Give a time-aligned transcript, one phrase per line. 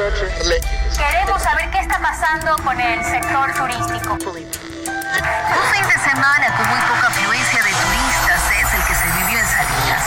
[0.00, 4.14] Queremos saber qué está pasando con el sector turístico.
[4.14, 9.38] Un fin de semana con muy poca afluencia de turistas es el que se vivió
[9.38, 10.02] en Salinas.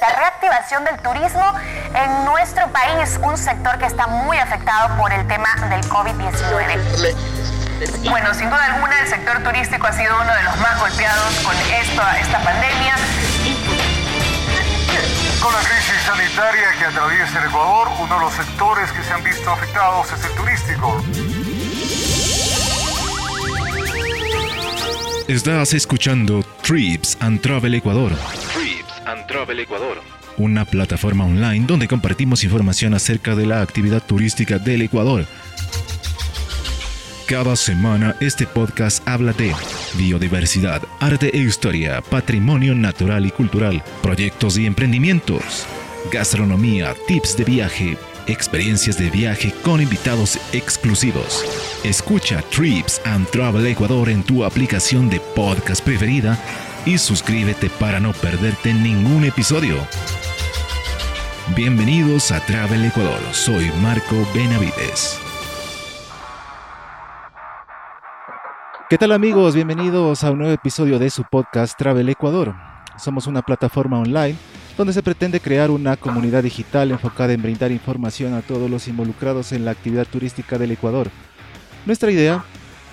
[0.00, 1.44] La reactivación del turismo
[1.94, 7.14] en nuestro país, un sector que está muy afectado por el tema del COVID-19.
[8.08, 11.54] Bueno, sin duda alguna el sector turístico ha sido uno de los más golpeados con
[11.54, 12.94] esta, esta pandemia.
[15.42, 19.24] Con la crisis sanitaria que atraviesa el Ecuador, uno de los sectores que se han
[19.24, 21.04] visto afectados es el turístico.
[25.26, 28.12] Estás escuchando Trips and Travel Ecuador.
[28.54, 30.00] Trips and Travel Ecuador.
[30.36, 35.26] Una plataforma online donde compartimos información acerca de la actividad turística del Ecuador.
[37.26, 39.54] Cada semana este podcast habla de
[39.94, 45.64] biodiversidad, arte e historia, patrimonio natural y cultural, proyectos y emprendimientos,
[46.10, 47.96] gastronomía, tips de viaje,
[48.26, 51.44] experiencias de viaje con invitados exclusivos.
[51.84, 56.38] Escucha Trips and Travel Ecuador en tu aplicación de podcast preferida
[56.84, 59.76] y suscríbete para no perderte ningún episodio.
[61.54, 65.21] Bienvenidos a Travel Ecuador, soy Marco Benavides.
[68.92, 69.54] ¿Qué tal amigos?
[69.54, 72.54] Bienvenidos a un nuevo episodio de su podcast Travel Ecuador.
[72.98, 74.36] Somos una plataforma online
[74.76, 79.52] donde se pretende crear una comunidad digital enfocada en brindar información a todos los involucrados
[79.52, 81.08] en la actividad turística del Ecuador.
[81.86, 82.44] Nuestra idea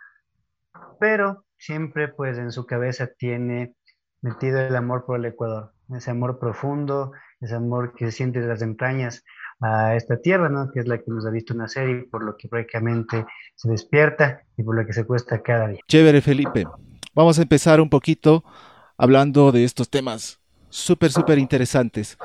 [0.98, 3.74] pero siempre pues en su cabeza tiene
[4.22, 8.48] metido el amor por el Ecuador, ese amor profundo, ese amor que se siente de
[8.48, 9.22] las entrañas
[9.60, 10.70] a esta tierra, ¿no?
[10.72, 14.42] que es la que nos ha visto nacer y por lo que prácticamente se despierta
[14.56, 15.80] y por lo que se cuesta cada día.
[15.86, 16.66] Chévere, Felipe.
[17.14, 18.44] Vamos a empezar un poquito
[18.96, 22.18] hablando de estos temas súper, súper interesantes.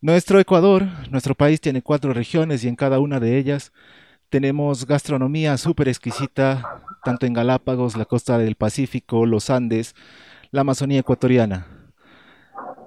[0.00, 3.72] Nuestro Ecuador, nuestro país tiene cuatro regiones y en cada una de ellas
[4.30, 9.94] tenemos gastronomía súper exquisita, tanto en Galápagos, la costa del Pacífico, los Andes,
[10.52, 11.66] la Amazonía ecuatoriana.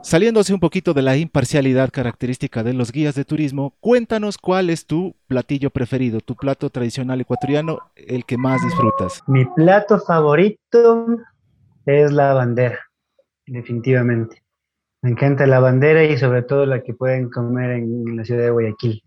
[0.01, 4.85] Saliéndose un poquito de la imparcialidad característica de los guías de turismo, cuéntanos cuál es
[4.85, 9.21] tu platillo preferido, tu plato tradicional ecuatoriano, el que más disfrutas.
[9.27, 11.07] Mi plato favorito
[11.85, 12.79] es la bandera,
[13.45, 14.43] definitivamente.
[15.01, 18.49] Me encanta la bandera y sobre todo la que pueden comer en la ciudad de
[18.49, 19.03] Guayaquil,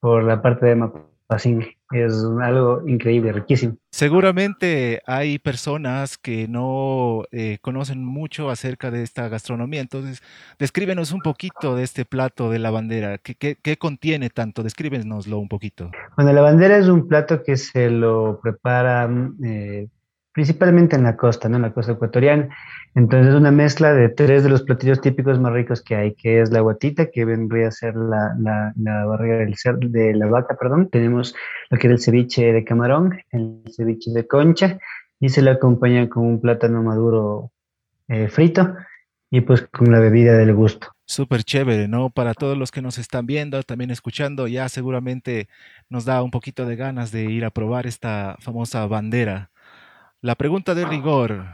[0.00, 1.58] por la parte de Mapu Así
[1.90, 3.76] es algo increíble, riquísimo.
[3.90, 10.22] Seguramente hay personas que no eh, conocen mucho acerca de esta gastronomía, entonces
[10.58, 13.18] descríbenos un poquito de este plato de la bandera.
[13.18, 14.62] ¿Qué, qué, contiene tanto?
[14.62, 15.90] Descríbenoslo un poquito.
[16.16, 19.08] Bueno, la bandera es un plato que se lo prepara
[19.44, 19.88] eh,
[20.36, 21.56] principalmente en la costa, ¿no?
[21.56, 22.54] En la costa ecuatoriana.
[22.94, 26.42] Entonces, es una mezcla de tres de los platillos típicos más ricos que hay, que
[26.42, 28.36] es la guatita, que vendría a ser la,
[28.76, 29.54] la, barriga del
[29.90, 30.90] de la vaca, perdón.
[30.90, 31.34] Tenemos
[31.70, 34.78] lo que es el ceviche de camarón, el ceviche de concha,
[35.18, 37.50] y se le acompaña con un plátano maduro
[38.08, 38.74] eh, frito
[39.30, 40.88] y pues con la bebida del gusto.
[41.06, 42.10] Súper chévere, ¿no?
[42.10, 45.48] Para todos los que nos están viendo, también escuchando, ya seguramente
[45.88, 49.50] nos da un poquito de ganas de ir a probar esta famosa bandera.
[50.22, 51.44] La pregunta de rigor,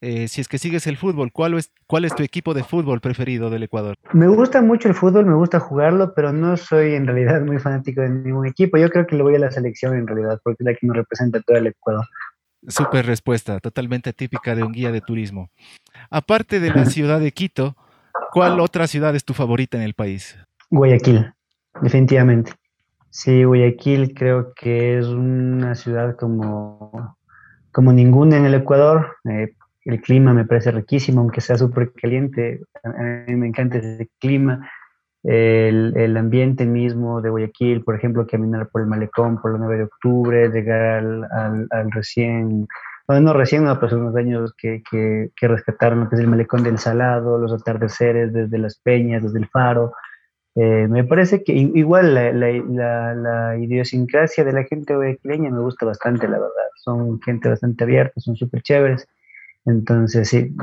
[0.00, 3.00] eh, si es que sigues el fútbol, ¿cuál es, ¿cuál es tu equipo de fútbol
[3.00, 3.96] preferido del Ecuador?
[4.12, 8.00] Me gusta mucho el fútbol, me gusta jugarlo, pero no soy en realidad muy fanático
[8.00, 8.76] de ningún equipo.
[8.78, 10.96] Yo creo que le voy a la selección en realidad, porque es la que nos
[10.96, 12.04] representa todo el Ecuador.
[12.66, 15.50] Súper respuesta, totalmente típica de un guía de turismo.
[16.10, 17.76] Aparte de la ciudad de Quito,
[18.32, 20.36] ¿Cuál otra ciudad es tu favorita en el país?
[20.70, 21.32] Guayaquil,
[21.80, 22.52] definitivamente.
[23.10, 27.16] Sí, Guayaquil creo que es una ciudad como,
[27.72, 29.16] como ninguna en el Ecuador.
[29.24, 29.54] Eh,
[29.84, 32.60] el clima me parece riquísimo, aunque sea súper caliente.
[32.84, 34.70] A mí me encanta ese clima.
[35.24, 39.78] El, el, ambiente mismo de Guayaquil, por ejemplo, caminar por el malecón por el 9
[39.78, 41.26] de octubre, llegar al,
[41.70, 42.66] al, recién
[43.08, 46.62] bueno, recién, no, pues unos años que, que, que rescataron lo que es el malecón
[46.62, 49.94] del Salado, los atardeceres desde las peñas, desde el faro.
[50.60, 55.86] Eh, me parece que igual la, la, la, idiosincrasia de la gente guayaquileña me gusta
[55.86, 56.50] bastante, la verdad.
[56.76, 59.06] Son gente bastante abierta, son súper chéveres.
[59.66, 60.54] Entonces, sí,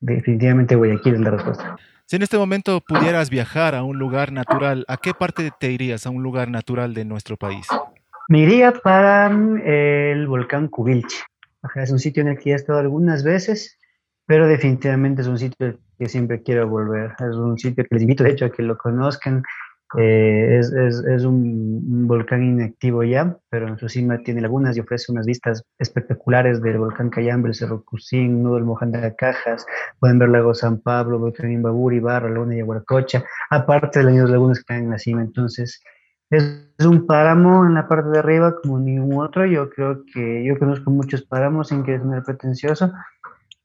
[0.00, 1.76] definitivamente Guayaquil es la respuesta.
[2.06, 6.06] Si en este momento pudieras viajar a un lugar natural, ¿a qué parte te irías
[6.06, 7.66] a un lugar natural de nuestro país?
[8.28, 11.18] Me iría para el volcán Cubilche
[11.74, 13.78] es un sitio en el que he estado algunas veces,
[14.26, 17.12] pero definitivamente es un sitio que siempre quiero volver.
[17.20, 19.42] Es un sitio que les invito, de hecho, a que lo conozcan.
[19.98, 24.80] Eh, es, es, es un, volcán inactivo ya, pero en su cima tiene lagunas y
[24.80, 29.66] ofrece unas vistas espectaculares del volcán Cayambe, el Cerro Cusín, Nudo del Mojanda Cajas,
[29.98, 34.58] pueden ver Lago San Pablo, volcán Imbaburi, Barra, Laguna de Yaguaracocha, aparte de las lagunas
[34.58, 35.20] que están en la cima.
[35.20, 35.82] Entonces,
[36.30, 39.44] es un páramo en la parte de arriba como ningún otro.
[39.44, 42.92] Yo creo que yo conozco muchos páramos sin que es pretencioso,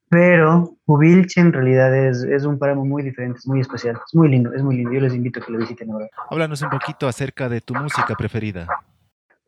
[0.10, 4.30] pero Cubilche en realidad es, es, un páramo muy diferente, es muy especial, es muy
[4.30, 4.92] lindo, es muy lindo.
[4.92, 6.08] Yo les invito a que lo visiten ahora.
[6.30, 8.68] Háblanos un poquito acerca de tu música preferida.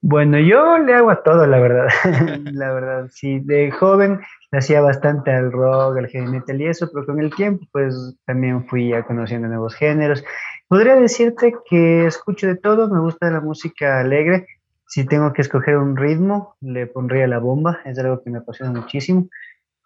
[0.02, 1.88] Bueno, yo le hago a todo, la verdad.
[2.54, 4.20] la verdad, sí, de joven
[4.52, 8.16] le hacía bastante al rock, al heavy metal y eso, pero con el tiempo, pues
[8.26, 10.24] también fui ya conociendo nuevos géneros.
[10.68, 14.48] Podría decirte que escucho de todo, me gusta la música alegre.
[14.86, 18.72] Si tengo que escoger un ritmo, le pondría la bomba, es algo que me apasiona
[18.72, 19.28] muchísimo.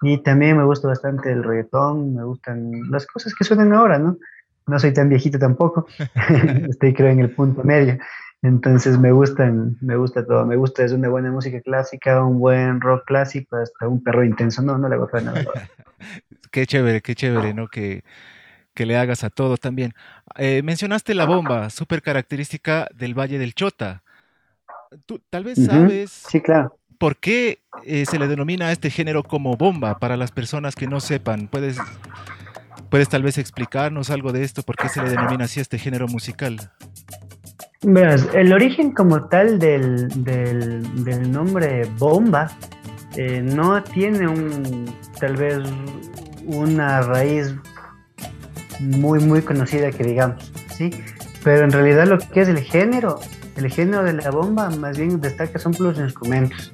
[0.02, 4.18] Y también me gusta bastante el reggaetón, me gustan las cosas que suenan ahora, ¿no?
[4.68, 5.88] No soy tan viejito tampoco,
[6.70, 7.98] estoy creo en el punto medio.
[8.44, 12.82] Entonces me gustan, me gusta todo, me gusta desde una buena música clásica, un buen
[12.82, 15.44] rock clásico, hasta un perro intenso, no, no le gusta nada.
[16.52, 17.68] qué chévere, qué chévere, ¿no?
[17.68, 18.04] Que,
[18.74, 19.94] que le hagas a todo también.
[20.38, 24.02] Eh, mencionaste la bomba, súper característica del Valle del Chota.
[25.06, 26.76] Tú tal vez sabes sí, claro.
[27.02, 30.86] Por qué eh, se le denomina a este género como bomba para las personas que
[30.86, 31.48] no sepan.
[31.48, 31.80] ¿Puedes,
[32.92, 34.62] puedes tal vez explicarnos algo de esto?
[34.62, 36.60] ¿Por qué se le denomina así a este género musical?
[37.82, 42.52] Verás, el origen como tal del, del, nombre bomba
[43.18, 44.86] eh, no tiene un
[45.20, 45.58] tal vez
[46.46, 47.56] una raíz
[48.80, 50.92] muy muy conocida que digamos, ¿sí?
[51.44, 53.20] Pero en realidad lo que es el género,
[53.56, 56.72] el género de la bomba más bien destaca son los instrumentos.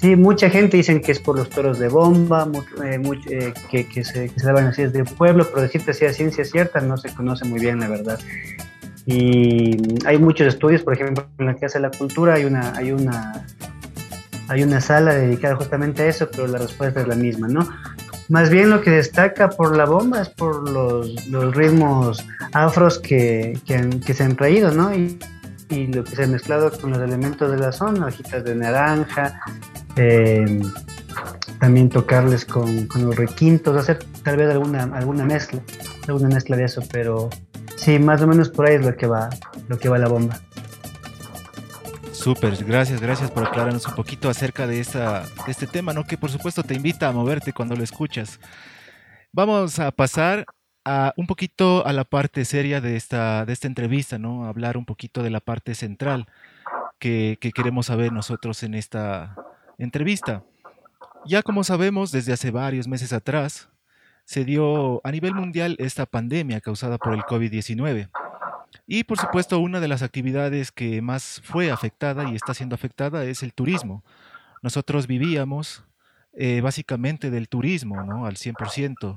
[0.00, 2.48] Sí, mucha gente dicen que es por los toros de bomba,
[2.84, 6.16] eh, eh, que, se, que se daban así desde el pueblo, pero decirte si es
[6.16, 8.20] ciencia cierta no se conoce muy bien, la verdad.
[9.06, 12.92] Y hay muchos estudios, por ejemplo, en la Casa de la Cultura hay una, hay
[12.92, 13.44] una,
[14.46, 17.68] hay una sala dedicada justamente a eso, pero la respuesta es la misma, ¿no?
[18.28, 23.58] Más bien lo que destaca por la bomba es por los, los ritmos afros que,
[23.66, 24.94] que, se han traído, ¿no?
[24.94, 25.18] Y,
[25.70, 29.40] y, lo que se ha mezclado con los elementos de la zona, hojitas de naranja,
[29.96, 30.60] eh,
[31.60, 35.60] también tocarles con, con, los requintos, hacer tal vez alguna, alguna mezcla,
[36.06, 37.30] alguna mezcla de eso, pero
[37.78, 39.30] Sí, más o menos por ahí es lo que va,
[39.68, 40.40] lo que va la bomba.
[42.12, 46.04] Súper, gracias, gracias por aclararnos un poquito acerca de, esta, este tema, ¿no?
[46.04, 48.40] Que por supuesto te invita a moverte cuando lo escuchas.
[49.32, 50.44] Vamos a pasar
[50.84, 54.46] a un poquito a la parte seria de esta, de esta entrevista, ¿no?
[54.46, 56.26] hablar un poquito de la parte central
[56.98, 59.36] que queremos saber nosotros en esta
[59.78, 60.44] entrevista.
[61.24, 63.68] Ya como sabemos, desde hace varios meses atrás,
[64.24, 68.10] se dio a nivel mundial esta pandemia causada por el COVID-19.
[68.86, 73.24] Y por supuesto, una de las actividades que más fue afectada y está siendo afectada
[73.24, 74.04] es el turismo.
[74.62, 75.84] Nosotros vivíamos
[76.34, 78.26] eh, básicamente del turismo, ¿no?
[78.26, 79.16] Al 100%.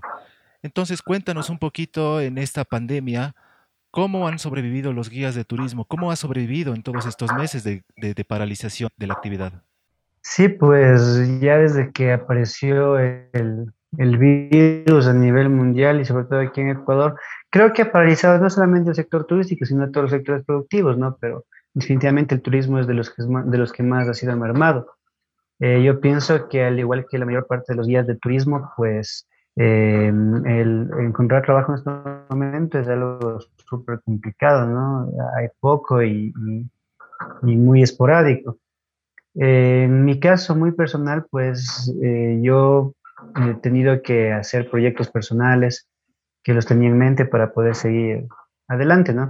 [0.62, 3.36] Entonces, cuéntanos un poquito en esta pandemia,
[3.90, 5.86] ¿cómo han sobrevivido los guías de turismo?
[5.86, 9.64] ¿Cómo ha sobrevivido en todos estos meses de, de paralización de la actividad?
[10.22, 16.40] Sí, pues ya desde que apareció el, el virus a nivel mundial y sobre todo
[16.40, 20.12] aquí en Ecuador, creo que ha paralizado no solamente el sector turístico, sino todos los
[20.12, 21.18] sectores productivos, ¿no?
[21.20, 24.96] Pero definitivamente el turismo es de los que, de los que más ha sido mermado.
[25.60, 28.72] Eh, yo pienso que al igual que la mayor parte de los guías de turismo,
[28.76, 31.92] pues eh, el encontrar trabajo en este
[32.30, 35.12] momento es algo súper complicado, ¿no?
[35.38, 36.34] Hay poco y,
[37.44, 38.58] y, muy esporádico.
[39.36, 41.92] Eh, en mi caso muy personal, pues
[42.42, 42.94] yo
[43.36, 45.88] he tenido que hacer proyectos personales
[46.44, 48.26] que los tenía en mente para poder seguir
[48.68, 49.30] adelante, ¿no?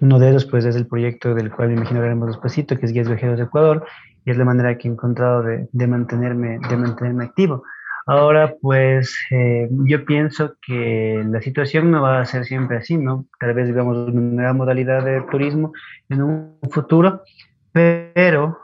[0.00, 2.92] Uno de ellos, pues, es el proyecto del cual me imagino hablaremos despacito, que es
[2.92, 3.84] Guías Viajeros de Ecuador,
[4.24, 7.62] y es la manera que he encontrado de, de mantenerme, de mantenerme activo.
[8.06, 13.26] Ahora, pues, eh, yo pienso que la situación no va a ser siempre así, ¿no?
[13.38, 15.72] Tal vez, digamos, una nueva modalidad de turismo
[16.08, 17.22] en un futuro,
[17.72, 18.58] pero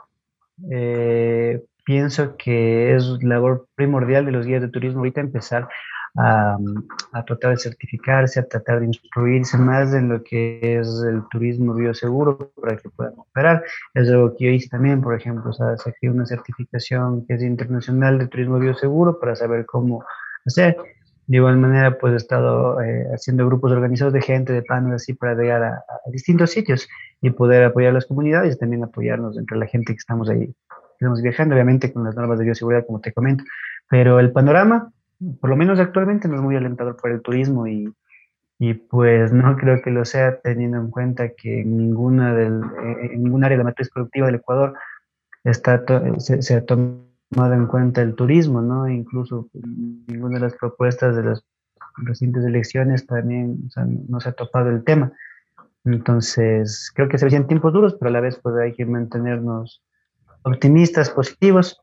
[0.71, 5.69] eh, pienso que es labor primordial de los guías de turismo ahorita empezar
[6.17, 6.57] a,
[7.27, 12.51] tratar de certificarse, a tratar de instruirse más en lo que es el turismo bioseguro
[12.61, 13.63] para que puedan operar.
[13.95, 18.19] Es algo que yo hice también, por ejemplo, sea, saqué una certificación que es internacional
[18.19, 20.05] de turismo bioseguro para saber cómo
[20.45, 20.77] hacer.
[21.29, 25.15] De igual manera, pues he estado eh, haciendo grupos organizados de gente, de paneles así,
[25.15, 26.89] para llegar a, a, distintos sitios
[27.21, 30.53] y poder apoyar a las comunidades y también apoyarnos entre la gente que estamos ahí,
[30.93, 33.45] estamos viajando, obviamente con las normas de bioseguridad, como te comento.
[33.89, 34.91] Pero el panorama
[35.41, 37.93] por lo menos actualmente no es muy alentador para el turismo y,
[38.59, 42.63] y pues no creo que lo sea teniendo en cuenta que ninguna del,
[43.11, 44.75] en ningún área de la matriz productiva del Ecuador
[45.45, 45.85] está
[46.19, 46.65] se, ha
[47.31, 48.89] tomado en cuenta el turismo, ¿no?
[48.89, 49.49] Incluso
[50.07, 51.45] ninguna de las propuestas de las
[51.97, 53.69] recientes elecciones también
[54.09, 55.13] no se ha topado el tema.
[55.85, 59.83] Entonces, creo que se veían tiempos duros, pero a la vez pues hay que mantenernos
[60.43, 61.81] optimistas, positivos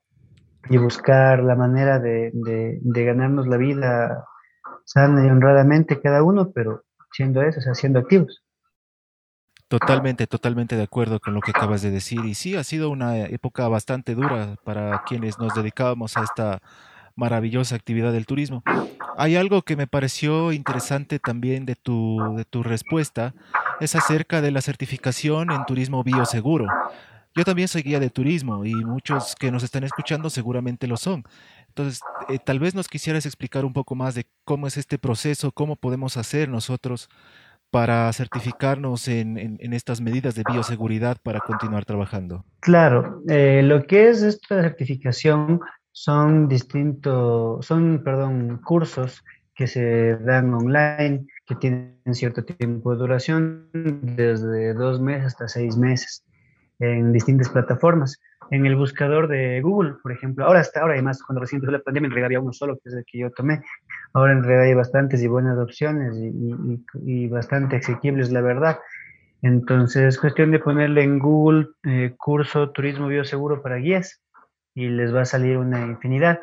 [0.69, 2.31] y buscar la manera de,
[2.83, 4.25] ganarnos la vida
[4.83, 8.44] sana y honradamente cada uno, pero siendo eso, o siendo activos.
[9.67, 12.23] Totalmente, totalmente de acuerdo con lo que acabas de decir.
[12.25, 16.61] Y sí, ha sido una época bastante dura para quienes nos dedicábamos a esta
[17.15, 18.63] maravillosa actividad del turismo.
[19.17, 23.33] Hay algo que me pareció interesante también de tu, de tu respuesta,
[23.79, 26.67] es acerca de la certificación en turismo bioseguro.
[27.35, 31.23] Yo también soy guía de turismo y muchos que nos están escuchando seguramente lo son.
[31.67, 35.51] Entonces, eh, tal vez nos quisieras explicar un poco más de cómo es este proceso,
[35.51, 37.09] cómo podemos hacer nosotros
[37.75, 42.45] para certificarnos en, estas medidas de bioseguridad para continuar trabajando.
[42.61, 45.59] Claro, eh, lo que es esta certificación
[45.91, 53.67] son distintos, son, perdón, cursos que se dan online, que tienen cierto tiempo de duración,
[53.73, 56.23] desde dos meses hasta seis meses
[56.79, 58.21] en distintas plataformas.
[58.51, 61.83] En el buscador de Google, por ejemplo, ahora hasta ahora, además, cuando recién empezó la
[61.83, 63.61] pandemia, en realidad uno solo, que es el que yo tomé.
[64.13, 68.79] Ahora en realidad hay bastantes y buenas opciones y, bastante asequibles, la verdad.
[69.41, 74.21] Entonces, es cuestión de ponerle en Google eh, curso turismo bioseguro para guías
[74.73, 76.39] y les va a salir una infinidad.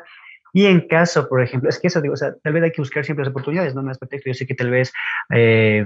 [0.55, 2.81] Y en caso, por ejemplo, es que eso digo, o sea, tal vez hay que
[2.81, 4.29] buscar siempre las oportunidades, no más pretexto.
[4.29, 4.93] Yo sé que tal vez
[5.33, 5.85] eh,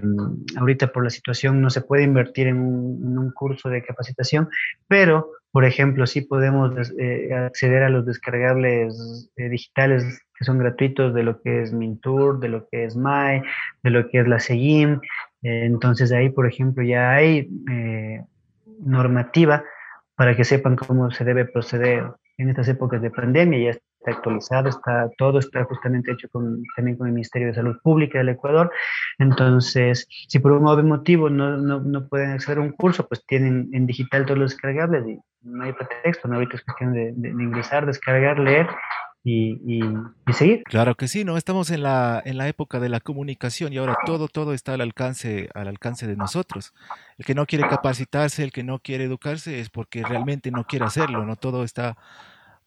[0.57, 4.49] ahorita por la situación no se puede invertir en un, curso de capacitación,
[4.87, 11.13] pero, por ejemplo, sí podemos eh, acceder a los descargables eh, digitales que son gratuitos
[11.13, 13.43] de lo que es Mintour, de lo que es MAE,
[13.83, 14.99] de lo que es la SEGIM.
[15.41, 17.49] entonces ahí, por ejemplo, ya hay
[18.79, 19.63] normativa
[20.15, 22.03] para que sepan cómo se debe proceder
[22.37, 26.97] en estas épocas de pandemia, ya está actualizado, está, todo está justamente hecho con, también
[26.97, 28.71] con el Ministerio de Salud Pública del Ecuador.
[29.17, 33.69] Entonces, si por un motivo no, no, no pueden acceder a un curso, pues tienen
[33.73, 36.35] en digital todos los descargables y no hay pretexto, ¿no?
[36.35, 38.67] Ahorita es cuestión de, de, ingresar, descargar, leer
[39.23, 39.81] y, y,
[40.27, 40.63] y, seguir.
[40.63, 41.37] Claro que sí, ¿no?
[41.37, 44.81] Estamos en la, en la época de la comunicación y ahora todo, todo está al
[44.81, 46.73] alcance, al alcance de nosotros.
[47.17, 50.85] El que no quiere capacitarse, el que no quiere educarse es porque realmente no quiere
[50.85, 51.35] hacerlo, ¿no?
[51.35, 51.97] Todo está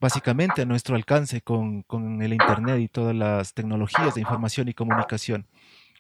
[0.01, 4.75] básicamente a nuestro alcance con, con, el Internet y todas las tecnologías de información y
[4.75, 5.47] comunicación.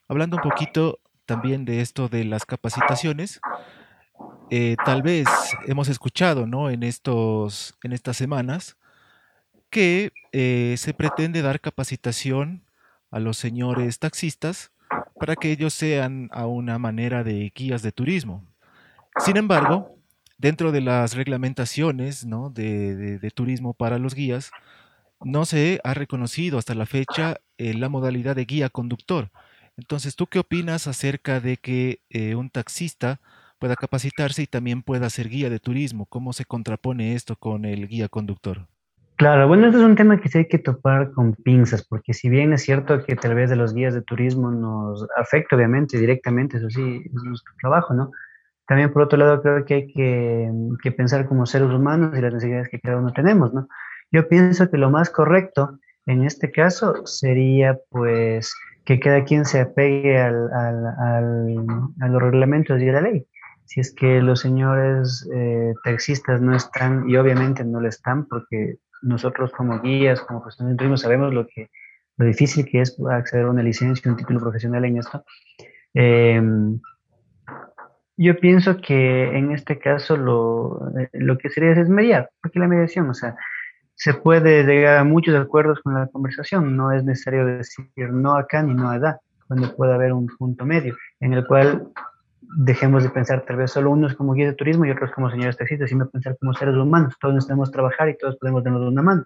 [0.08, 3.40] Hablando un poquito también de esto de las capacitaciones,
[4.50, 5.28] eh, tal vez
[5.66, 6.70] hemos escuchado ¿no?
[6.70, 8.76] en, estos, en estas semanas
[9.70, 12.64] que eh, se pretende dar capacitación
[13.12, 14.72] a los señores taxistas
[15.20, 18.44] para que ellos sean a una manera de guías de turismo.
[19.18, 19.99] Sin embargo,
[20.40, 24.50] dentro de las reglamentaciones de, turismo para los guías,
[25.22, 29.30] no se ha reconocido hasta la fecha eh, la modalidad de guía conductor.
[29.76, 33.20] Entonces, ¿tú qué opinas acerca de que eh, un taxista
[33.58, 36.06] pueda capacitarse y también pueda ser guía de turismo?
[36.06, 38.66] ¿Cómo se contrapone esto con el guía conductor?
[39.16, 42.30] Claro, bueno, este es un tema que sí hay que topar con pinzas, porque si
[42.30, 46.56] bien es cierto que tal vez de los guías de turismo nos afecta, obviamente, directamente,
[46.56, 48.10] eso sí, es nuestro trabajo, ¿no?
[48.70, 52.68] También, por otro lado, creo que hay que, pensar como seres humanos y las necesidades
[52.68, 53.66] que cada uno tenemos, ¿no?
[54.12, 59.58] Yo pienso que lo más correcto en este caso sería, pues, que cada quien se
[59.58, 61.66] apegue al, al, al,
[62.00, 63.26] a los reglamentos y a la ley.
[63.64, 68.76] Si es que los señores eh, taxistas no están, y obviamente no lo están, porque
[69.02, 71.70] nosotros como guías, como profesionales de turismo, sabemos lo, que,
[72.18, 75.24] lo difícil que es acceder a una licencia, un título profesional en esto.
[75.92, 76.40] Eh,
[78.22, 82.68] yo pienso que en este caso lo, eh, lo que sería es mediar, porque la
[82.68, 83.34] mediación, o sea,
[83.94, 88.62] se puede llegar a muchos acuerdos con la conversación, no es necesario decir no acá
[88.62, 91.88] ni no allá, cuando puede haber un punto medio en el cual
[92.58, 95.56] dejemos de pensar tal vez solo unos como guías de turismo y otros como señores
[95.56, 97.16] taxistas, sino pensar como seres humanos.
[97.20, 99.24] Todos necesitamos trabajar y todos podemos darnos una mano.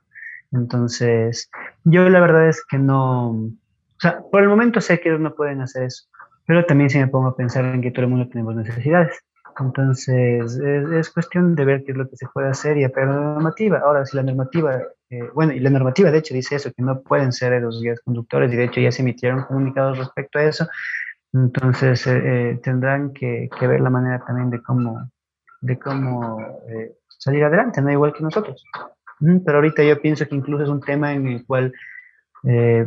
[0.53, 1.51] Entonces,
[1.83, 5.35] yo la verdad es que no, o sea, por el momento sé que ellos no
[5.35, 6.05] pueden hacer eso,
[6.47, 9.19] pero también si me pongo a pensar en que todo el mundo tenemos necesidades.
[9.59, 13.11] Entonces, es, es cuestión de ver qué es lo que se puede hacer y apegar
[13.11, 13.79] la normativa.
[13.79, 17.03] Ahora, si la normativa, eh, bueno, y la normativa de hecho dice eso, que no
[17.03, 20.67] pueden ser los guías conductores, y de hecho ya se emitieron comunicados respecto a eso,
[21.33, 22.21] entonces eh,
[22.51, 25.11] eh, tendrán que, que, ver la manera también de cómo,
[25.61, 28.65] de cómo eh, salir adelante, no igual que nosotros.
[29.19, 31.73] Pero ahorita yo pienso que incluso es un tema en el cual
[32.45, 32.87] eh,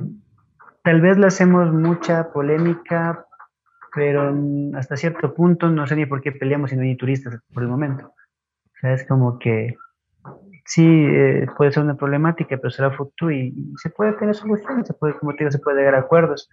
[0.84, 3.26] tal vez le hacemos mucha polémica,
[3.98, 4.32] pero
[4.76, 7.70] hasta cierto punto no sé ni por qué peleamos si no hay turistas por el
[7.70, 8.14] momento.
[8.66, 9.76] O sea, es como que
[10.66, 14.86] sí eh, puede ser una problemática, pero será futuro y, y, se puede tener soluciones,
[14.86, 16.48] se puede, como te digo, se puede llegar a acuerdos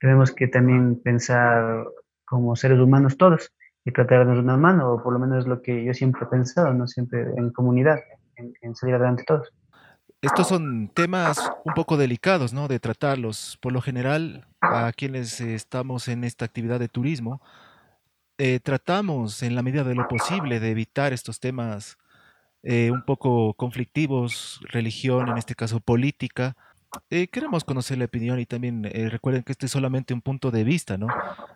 [0.00, 1.84] tenemos que también pensar
[2.24, 3.52] como seres humanos todos
[3.84, 6.26] y tratar de una mano, o por lo menos es lo que yo siempre he
[6.26, 6.86] pensado, ¿no?
[6.86, 8.00] Siempre en comunidad,
[8.36, 9.52] en, en salir adelante todos.
[10.22, 12.68] Estos son temas un poco delicados, ¿no?
[12.68, 13.58] De tratarlos.
[13.60, 17.40] Por lo general, a quienes estamos en esta actividad de turismo,
[18.38, 21.98] eh, tratamos en la medida de lo posible de evitar estos temas
[22.62, 26.56] eh, un poco conflictivos, religión, en este caso política,
[27.10, 30.64] eh, queremos conocer la opinión y también recuerden que este es solamente un punto de
[30.64, 31.08] vista, ¿no?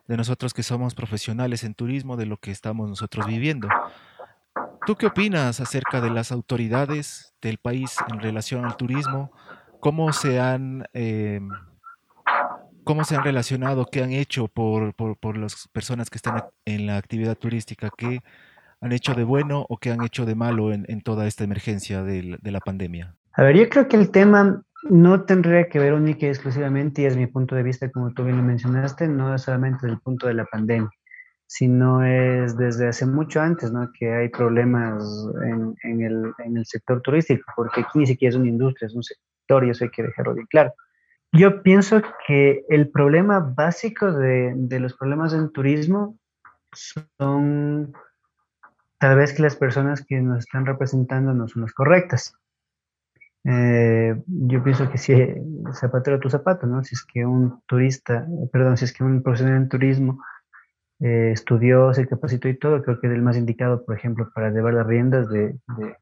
[0.07, 3.69] De nosotros que somos profesionales en turismo, de lo que estamos nosotros viviendo.
[4.91, 9.31] ¿Tú qué opinas acerca de las autoridades del país en relación al turismo?
[9.79, 11.41] ¿Cómo se han, eh,
[12.83, 13.87] cómo se han relacionado?
[13.87, 17.89] ¿Qué han hecho por, por, por las personas que están en la actividad turística?
[17.97, 18.19] ¿Qué
[18.81, 22.03] han hecho de bueno o qué han hecho de malo en, en toda esta emergencia
[22.03, 23.15] de, de la pandemia?
[23.35, 27.05] A ver, yo creo que el tema no tendría que ver única y exclusivamente, y
[27.05, 30.35] es mi punto de vista, como tú bien lo mencionaste, no solamente del punto de
[30.35, 30.91] la pandemia,
[31.53, 33.91] sino es desde hace mucho antes, ¿no?
[33.99, 35.03] Que hay problemas
[35.45, 38.95] en, en, el, en el sector turístico, porque aquí ni siquiera es una industria, es
[38.95, 40.73] un sector, y eso hay que dejarlo bien claro.
[41.33, 46.17] Yo pienso que el problema básico de, de los problemas en turismo
[46.73, 47.95] son
[48.99, 52.33] tal vez que las personas que nos están representando no son las correctas.
[53.43, 55.15] Eh, yo pienso que si
[55.73, 56.85] zapatero tu zapato, ¿no?
[56.85, 60.23] Si es que un turista, perdón, si es que un profesional en turismo
[61.01, 64.51] eh, estudió, se capacitó y todo, creo que es el más indicado, por ejemplo, para
[64.51, 65.97] llevar las riendas de, de,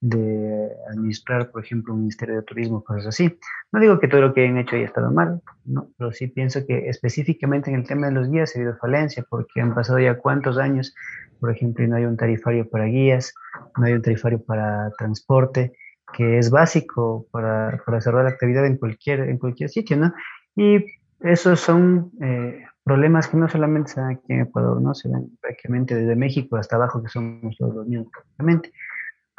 [0.00, 3.38] de, administrar, por ejemplo, un ministerio de turismo, cosas así.
[3.72, 5.90] No digo que todo lo que han hecho haya estado mal, ¿no?
[5.98, 9.60] pero sí pienso que específicamente en el tema de los guías ha habido falencia, porque
[9.60, 10.94] han pasado ya cuántos años,
[11.40, 13.34] por ejemplo, y no hay un tarifario para guías,
[13.76, 15.72] no hay un tarifario para transporte,
[16.12, 20.14] que es básico para, para cerrar la actividad en cualquier, en cualquier sitio, ¿no?
[20.56, 20.86] Y
[21.20, 24.94] esos son eh, problemas que no solamente se dan aquí en Ecuador, ¿no?
[24.94, 28.72] Se dan prácticamente desde México hasta abajo, que somos todos los mismos prácticamente.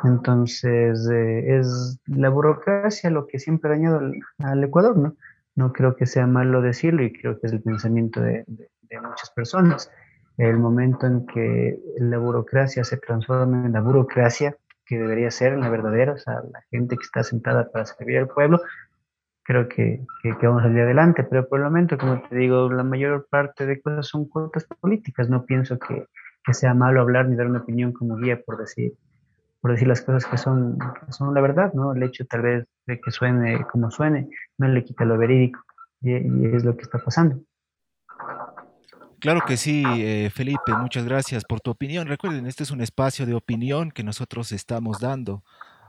[0.04, 5.16] Entonces, eh, es la burocracia lo que siempre ha dañado al, Ecuador, ¿no?
[5.56, 8.46] No creo que sea malo decirlo y creo que es el pensamiento de
[9.02, 9.92] muchas personas.
[10.38, 15.70] El momento en que la burocracia se transforma en la burocracia, que debería ser la
[15.70, 18.62] verdadera, o sea, la gente que está sentada para servir al pueblo,
[19.50, 22.84] creo que, que, vamos a salir adelante, pero por el momento, como te digo, la
[22.84, 26.06] mayor parte de cosas son cuotas políticas, no pienso que,
[26.44, 28.94] que sea malo hablar ni dar una opinión como guía por decir,
[29.60, 31.94] por decir las cosas que son, que son la verdad, ¿no?
[31.94, 35.62] El hecho tal vez de que suene como suene, no le quita lo verídico,
[36.02, 37.42] y, y es lo que está pasando.
[39.20, 42.08] Claro que sí, eh, Felipe, muchas gracias por tu opinión.
[42.08, 45.44] Recuerden, este es un espacio de opinión que nosotros estamos dando.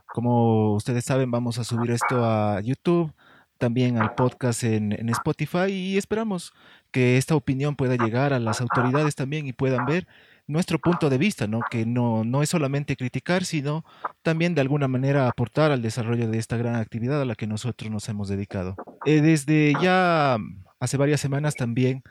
[0.07, 3.13] Como ustedes saben, vamos a subir esto a YouTube,
[3.61, 6.53] también al podcast en, en, Spotify y esperamos
[6.91, 10.09] que esta opinión pueda llegar a las autoridades también y puedan ver
[10.49, 11.61] nuestro punto de vista, ¿no?
[11.71, 13.85] Que no, no es solamente criticar, sino
[14.23, 17.91] también de alguna manera aportar al desarrollo de esta gran actividad a la que nosotros
[17.91, 18.75] nos hemos dedicado.
[19.07, 20.39] Eh, desde ya
[20.81, 22.03] hace varias semanas también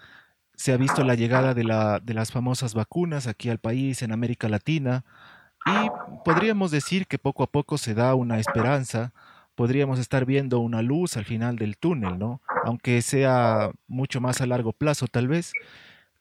[0.55, 4.12] se ha visto la llegada de, la, de las famosas vacunas aquí al país, en
[4.12, 5.03] América Latina,
[5.65, 5.89] y
[6.25, 9.13] podríamos decir que poco a poco se da una esperanza,
[9.60, 12.39] podríamos estar viendo una luz al final del túnel, ¿no?
[12.63, 15.52] Aunque sea mucho más a largo plazo tal vez.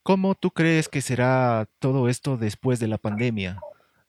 [0.02, 3.60] ¿Cómo tú crees que será todo esto después de la pandemia,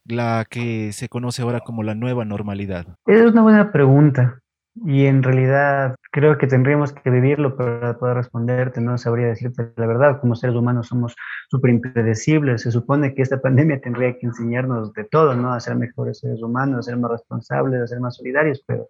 [0.04, 2.88] la que se conoce ahora como la nueva normalidad?
[3.06, 4.40] Esa es una buena pregunta
[4.84, 9.86] y en realidad creo que tendríamos que vivirlo para poder responderte, no sabría decirte la
[9.86, 11.16] verdad, como seres humanos somos
[11.52, 15.54] súper impredecibles, se supone que esta pandemia tendría que enseñarnos de todo, ¿no?
[15.54, 18.90] A ser mejores seres humanos, a ser más responsables, a ser más solidarios, pero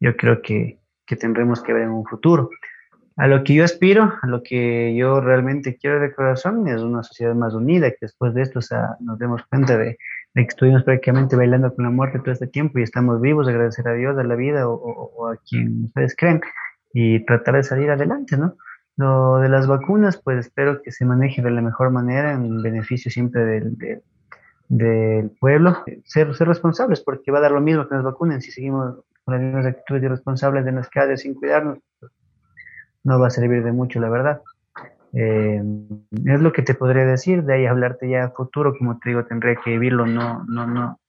[0.00, 2.50] yo creo que, que tendremos que ver en un futuro.
[3.16, 7.02] A lo que yo aspiro, a lo que yo realmente quiero de corazón es una
[7.02, 9.98] sociedad más unida, que después de esto o sea, nos demos cuenta de,
[10.34, 13.86] de, que estuvimos prácticamente bailando con la muerte todo este tiempo y estamos vivos, agradecer
[13.88, 16.40] a Dios, a la vida o, o, o a quien ustedes creen
[16.94, 18.56] y tratar de salir adelante, ¿no?
[18.96, 23.10] Lo de las vacunas, pues espero que se maneje de la mejor manera en beneficio
[23.10, 24.02] siempre del, del,
[24.68, 25.84] del pueblo.
[26.04, 29.34] Ser, ser responsables, porque va a dar lo mismo que nos vacunen si seguimos con
[29.34, 31.78] las mismas actitudes irresponsables de las calles sin cuidarnos
[33.04, 34.42] no va a servir de mucho, la verdad.
[35.12, 35.62] Eh,
[36.24, 39.24] es lo que te podría decir, de ahí hablarte ya a futuro, como te digo,
[39.24, 41.00] tendría que vivirlo, no, no, no,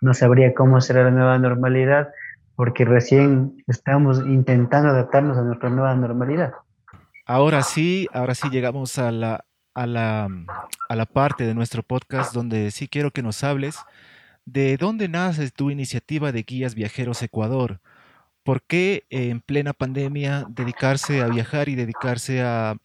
[0.00, 2.10] no sabría cómo será la nueva normalidad,
[2.56, 6.54] porque recién estamos intentando adaptarnos a nuestra nueva normalidad.
[7.24, 10.28] Ahora sí, ahora sí llegamos a la, a la,
[10.88, 13.78] a la parte de nuestro podcast donde sí quiero que nos hables
[14.46, 17.80] de dónde nace tu iniciativa de Guías Viajeros Ecuador.
[18.44, 22.76] ¿Por qué en plena pandemia dedicarse a viajar y dedicarse a,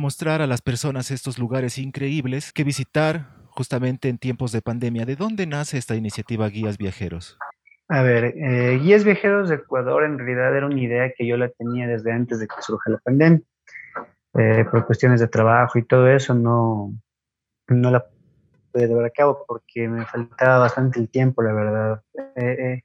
[0.00, 5.04] mostrar a las personas estos lugares increíbles que visitar justamente en tiempos de pandemia?
[5.04, 7.38] ¿De dónde nace esta iniciativa Guías Viajeros?
[7.88, 11.50] A ver, eh, Guías Viajeros de Ecuador en realidad era una idea que yo la
[11.50, 13.42] tenía desde antes de que surja la pandemia.
[14.36, 16.92] Eh, por cuestiones de trabajo y todo eso no,
[17.68, 18.04] no la
[18.74, 22.02] pude llevar a cabo porque me faltaba bastante el tiempo, la verdad.
[22.34, 22.82] Eh,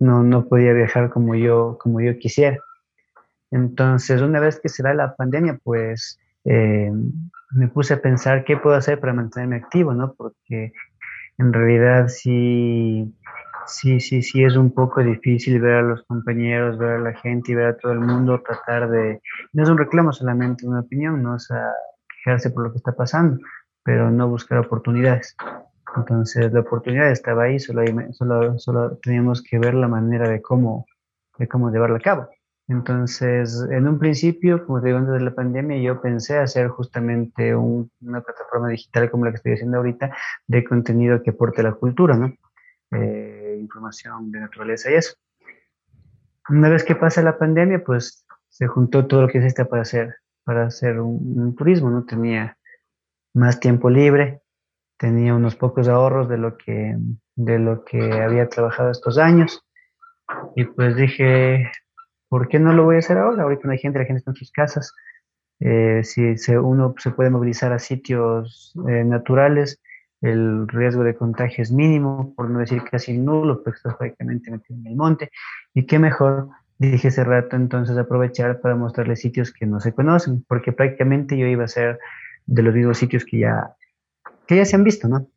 [0.00, 2.58] no, no podía viajar como yo, como yo quisiera.
[3.52, 6.90] Entonces, una vez que se da la pandemia, pues eh,
[7.52, 10.14] me puse a pensar qué puedo hacer para mantenerme activo, ¿no?
[10.14, 10.72] Porque
[11.38, 13.14] en realidad sí,
[13.66, 17.52] sí, sí, sí es un poco difícil ver a los compañeros, ver a la gente
[17.52, 19.20] y ver a todo el mundo tratar de...
[19.52, 21.72] No es un reclamo solamente, una opinión, no es a
[22.24, 23.38] quejarse por lo que está pasando,
[23.82, 25.36] pero no buscar oportunidades.
[25.96, 30.86] Entonces la oportunidad estaba ahí, solo, solo, solo teníamos que ver la manera de cómo,
[31.38, 32.28] de cómo llevarla a cabo.
[32.70, 37.52] Entonces, en un principio, como te digo, antes de la pandemia, yo pensé hacer justamente
[37.56, 40.16] un, una plataforma digital como la que estoy haciendo ahorita,
[40.46, 42.32] de contenido que aporte la cultura, ¿no?
[42.92, 45.14] Eh, información de naturaleza y eso.
[46.48, 50.14] Una vez que pasa la pandemia, pues se juntó todo lo que necesita para hacer,
[50.44, 52.04] para hacer un, un turismo, ¿no?
[52.04, 52.56] Tenía
[53.34, 54.42] más tiempo libre,
[54.98, 56.96] tenía unos pocos ahorros de lo que,
[57.36, 59.64] de lo que había trabajado estos años.
[60.56, 61.70] Y pues dije,
[62.28, 63.42] ¿por qué no lo voy a hacer ahora?
[63.42, 64.92] Ahorita no hay gente, la gente está en sus casas.
[65.58, 69.80] Eh, si uno se puede movilizar a sitios eh, naturales,
[70.20, 74.78] el riesgo de contagio es mínimo, por no decir casi nulo, porque estás prácticamente metido
[74.78, 75.30] en el monte.
[75.74, 80.44] Y qué mejor, dije hace rato, entonces aprovechar para mostrarles sitios que no se conocen,
[80.46, 81.98] porque prácticamente yo iba a ser
[82.50, 83.76] de los mismos sitios que ya
[84.46, 85.28] que ya se han visto, ¿no?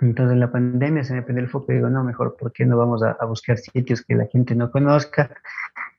[0.00, 2.64] Entonces en la pandemia se me prendió el foco y digo, no, mejor, ¿por qué
[2.64, 5.34] no vamos a, a buscar sitios que la gente no conozca,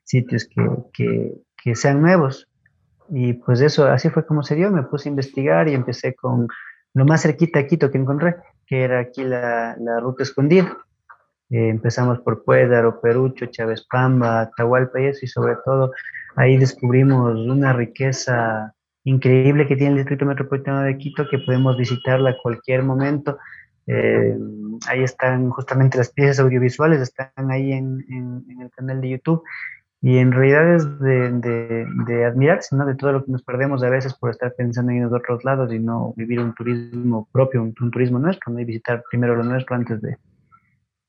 [0.03, 2.47] sitios que, que, que, sean nuevos?
[3.09, 6.47] Y pues eso, así fue como se dio, me puse a investigar y empecé con
[6.93, 10.77] lo más cerquita a Quito que encontré, que era aquí la, la ruta escondida.
[11.49, 15.91] Eh, empezamos por Puédaro, Perucho, Chávez Pamba, Atahualpa y eso, y sobre todo
[16.37, 18.73] ahí descubrimos una riqueza
[19.07, 23.37] increíble que tiene el Distrito Metropolitano de Quito, que podemos visitarla a cualquier momento.
[23.87, 24.37] Eh,
[24.89, 29.43] ahí están justamente las piezas audiovisuales, están ahí en, en, en el canal de YouTube.
[30.01, 32.75] Y en realidad es de, de, de, admirarse.
[32.75, 35.79] De todo lo que nos perdemos a veces por estar pensando en otros lados y
[35.79, 38.59] no vivir un turismo propio, un, un turismo nuestro, ¿no?
[38.59, 40.17] Y visitar primero lo nuestro antes de,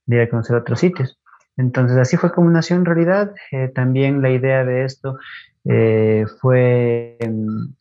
[0.07, 1.19] de ir a conocer otros sitios.
[1.57, 3.35] Entonces, así fue como nació en realidad.
[3.51, 5.19] Eh, también la idea de esto
[5.65, 7.19] eh, fue,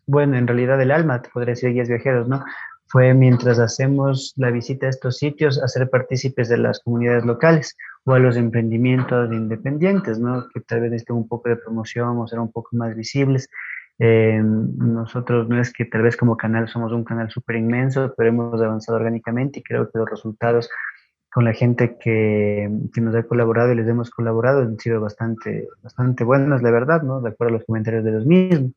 [0.05, 2.43] bueno, en realidad el alma, te podría decir guías viajeros, ¿no?
[2.87, 8.13] Fue mientras hacemos la visita a estos sitios, hacer partícipes de las comunidades locales o
[8.13, 10.47] a los emprendimientos independientes, ¿no?
[10.53, 13.49] Que tal vez necesiten un poco de promoción o ser un poco más visibles.
[13.99, 18.29] Eh, nosotros no es que tal vez como canal somos un canal súper inmenso, pero
[18.29, 20.69] hemos avanzado orgánicamente y creo que los resultados
[21.37, 25.67] con la gente que, que, nos ha colaborado y les hemos colaborado han sido bastante,
[25.83, 27.21] bastante buenos, la verdad, ¿no?
[27.21, 28.71] De acuerdo a los comentarios de los mismos.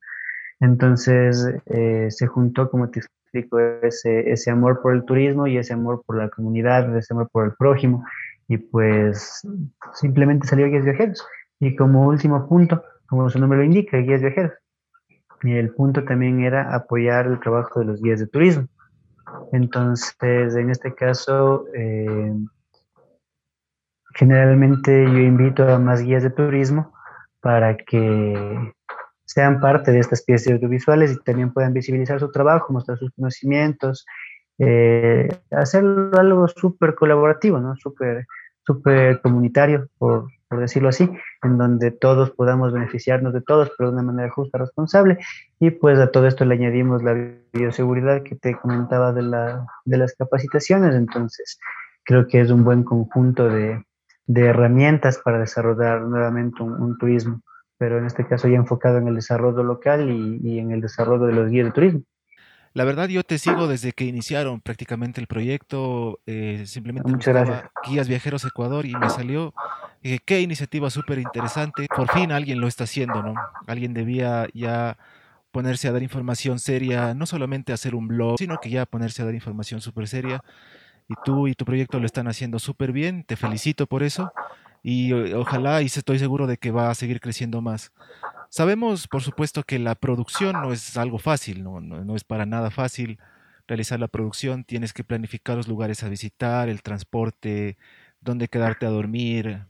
[0.60, 5.72] Entonces eh, se juntó, como te explico, ese, ese amor por el turismo y ese
[5.72, 8.04] amor por la comunidad, ese amor por el prójimo,
[8.46, 9.40] y pues
[9.94, 11.26] simplemente salió Guías Viajeros.
[11.60, 14.52] Y como último punto, como su nombre lo indica, Guías Viajeros.
[15.44, 18.68] Y el punto también era apoyar el trabajo de los guías de turismo.
[19.52, 22.32] Entonces, en este caso, eh,
[24.14, 26.92] generalmente yo invito a más guías de turismo
[27.40, 28.74] para que
[29.24, 34.04] sean parte de estas piezas audiovisuales y también puedan visibilizar su trabajo, mostrar sus conocimientos,
[34.58, 37.76] eh, hacerlo algo súper colaborativo, ¿no?
[37.76, 38.26] Súper
[38.66, 41.08] super comunitario, por, por, decirlo así,
[41.42, 45.18] en donde todos podamos beneficiarnos de todos, pero de una manera justa, responsable.
[45.58, 47.14] Y pues a todo esto le añadimos la
[47.52, 50.94] bioseguridad que te comentaba de, la, de las capacitaciones.
[50.94, 51.58] Entonces,
[52.04, 53.82] creo que es un buen conjunto de,
[54.26, 57.40] de herramientas para desarrollar nuevamente un, un turismo
[57.80, 61.24] pero en este caso ya enfocado en el desarrollo local y, y, en el desarrollo
[61.24, 62.02] de los guías de turismo.
[62.74, 67.70] La verdad yo te sigo desde que iniciaron prácticamente el proyecto, eh, simplemente Muchas gracias.
[67.88, 69.54] Guías Viajeros Ecuador y me salió,
[70.02, 73.34] eh, qué iniciativa súper interesante, por fin alguien lo está haciendo, ¿no?
[73.66, 74.96] Alguien debía ya
[75.52, 79.24] ponerse a dar información seria, no solamente hacer un blog, sino que ya ponerse a
[79.24, 80.42] dar información súper seria.
[81.08, 84.32] Y tú y tu proyecto lo están haciendo súper bien, te felicito por eso
[84.82, 87.92] y ojalá y estoy seguro de que va a seguir creciendo más.
[88.48, 92.70] Sabemos, por supuesto, que la producción no es algo fácil, no, no, es para nada
[92.70, 93.18] fácil
[93.68, 97.76] realizar la producción, tienes que planificar los lugares a visitar, el transporte,
[98.20, 99.66] dónde quedarte a dormir,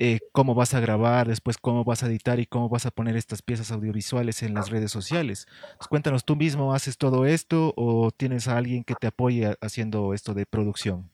[0.00, 3.16] eh, cómo vas a grabar, después cómo vas a editar y cómo vas a poner
[3.16, 5.46] estas piezas audiovisuales en las redes sociales.
[5.76, 10.14] Pues cuéntanos, ¿tú mismo haces todo esto o tienes a alguien que te apoye haciendo
[10.14, 11.10] esto de producción?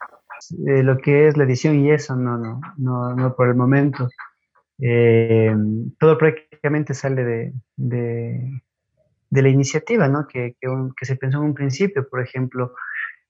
[0.67, 4.09] eh, lo que es la edición y eso, no, no, no, no por el momento.
[4.79, 5.55] Eh,
[5.99, 10.27] todo prácticamente sale de, de, la iniciativa, ¿no?
[10.27, 12.75] Que, que, se pensó en un principio, por ejemplo.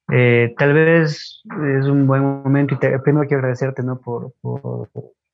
[0.06, 4.00] Tal vez es un buen momento y te, primero quiero agradecerte, ¿no?
[4.00, 4.32] Por,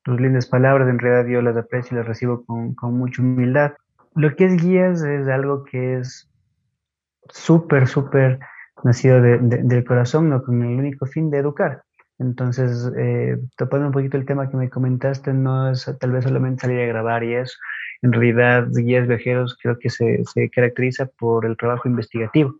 [0.02, 3.72] tus lindas palabras, en realidad yo las aprecio y las recibo con, con mucha humildad.
[4.14, 6.30] Lo que es guías es algo que es
[7.28, 8.40] súper, súper
[8.82, 11.82] nacido de, de, del corazón, no con el único fin de educar.
[12.18, 16.62] Entonces, eh, topando un poquito el tema que me comentaste, no es tal vez solamente
[16.62, 17.56] salir a grabar y eso.
[18.02, 22.56] En realidad, Guías Viajeros creo que se, se caracteriza por el trabajo investigativo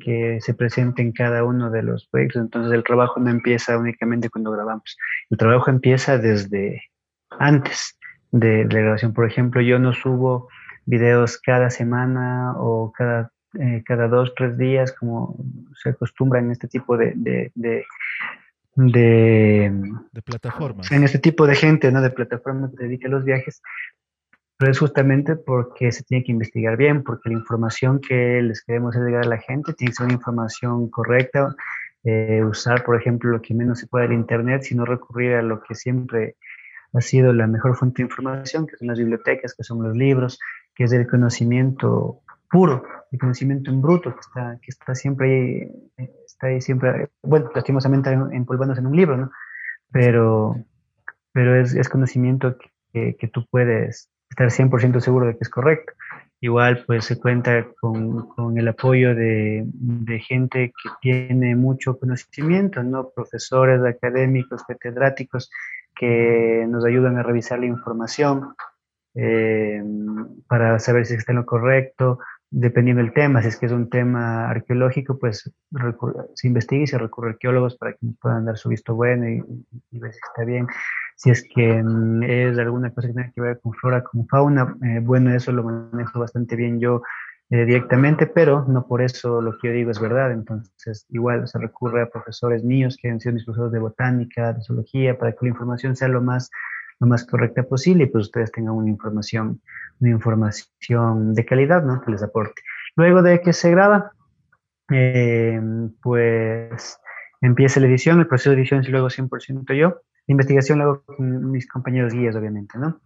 [0.00, 2.42] que se presenta en cada uno de los proyectos.
[2.42, 4.96] Entonces, el trabajo no empieza únicamente cuando grabamos.
[5.30, 6.82] El trabajo empieza desde
[7.38, 7.98] antes
[8.30, 9.12] de, de la grabación.
[9.12, 10.48] Por ejemplo, yo no subo
[10.86, 15.36] videos cada semana o cada eh, cada dos, tres días, como
[15.82, 17.84] se acostumbra en este tipo de, de, de,
[18.76, 19.70] de,
[20.10, 20.90] de plataformas.
[20.90, 22.00] En este tipo de gente, ¿no?
[22.00, 23.60] De plataformas que dedica a los viajes.
[24.58, 28.94] Pero es justamente porque se tiene que investigar bien, porque la información que les queremos
[28.94, 31.54] llegar a la gente tiene que ser una información correcta.
[32.04, 35.62] Eh, usar, por ejemplo, lo que menos se puede del Internet, sino recurrir a lo
[35.62, 36.36] que siempre
[36.92, 40.38] ha sido la mejor fuente de información, que son las bibliotecas, que son los libros,
[40.74, 46.06] que es el conocimiento puro, el conocimiento en bruto, que está, que está siempre ahí,
[46.26, 49.30] está ahí siempre, bueno, lastimosamente empolvándose en un libro, ¿no?
[49.90, 50.56] Pero,
[51.32, 52.56] pero es, es conocimiento
[52.92, 55.92] que, que, tú puedes estar 100% seguro de que es correcto.
[56.40, 62.82] Igual, pues se cuenta con, con el apoyo de, de, gente que tiene mucho conocimiento,
[62.82, 63.10] ¿no?
[63.10, 65.50] Profesores, académicos, catedráticos,
[65.94, 68.54] que nos ayudan a revisar la información
[69.14, 69.84] eh,
[70.48, 72.18] para saber si está en lo correcto,
[72.50, 75.48] dependiendo del tema, si es que es un tema arqueológico, pues
[76.34, 79.28] se investiga y se recurre a arqueólogos para que nos puedan dar su visto bueno
[79.28, 79.44] y,
[79.92, 80.66] y ver si está bien.
[81.22, 84.76] Si es que mm, es alguna cosa que tenga que ver con flora, con fauna,
[84.82, 87.02] eh, bueno, eso lo manejo bastante bien yo
[87.48, 90.32] eh, directamente, pero no por eso lo que yo digo es verdad.
[90.32, 94.62] Entonces, igual se recurre a profesores míos que han sido mis profesores de botánica, de
[94.62, 96.50] zoología, para que la información sea lo más
[96.98, 99.60] lo más correcta posible y pues ustedes tengan una información,
[100.00, 102.00] una información de calidad, ¿no?
[102.00, 102.62] Que les aporte.
[102.96, 104.12] Luego de que se graba,
[104.90, 105.60] eh,
[106.02, 106.98] pues
[107.40, 111.50] empieza la edición, el proceso de edición es luego 100% yo, la investigación luego con
[111.50, 113.00] mis compañeros guías, obviamente, ¿no?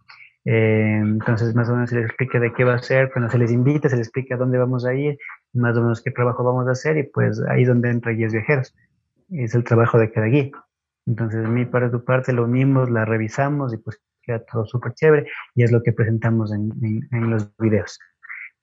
[0.45, 3.37] Eh, entonces, más o menos se les explica de qué va a ser, cuando se
[3.37, 5.17] les invita, se les explica dónde vamos a ir,
[5.53, 8.31] más o menos qué trabajo vamos a hacer, y pues ahí es donde entra guías
[8.31, 8.73] viajeros.
[9.29, 10.51] Es el trabajo de cada guía.
[11.05, 14.93] Entonces, a mí para tu parte lo unimos, la revisamos y pues queda todo súper
[14.93, 17.99] chévere y es lo que presentamos en, en, en, los videos.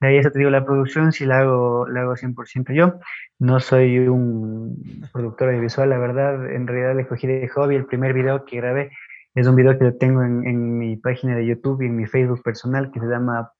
[0.05, 2.99] Ahí eso te digo, la producción sí la hago, la hago 100% yo.
[3.39, 7.77] No soy un productor audiovisual, la verdad, en realidad le cogí de hobby.
[7.77, 8.91] El primer video que grabé
[9.35, 12.43] es un video que tengo en, en mi página de YouTube y en mi Facebook
[12.43, 13.53] personal que se llama,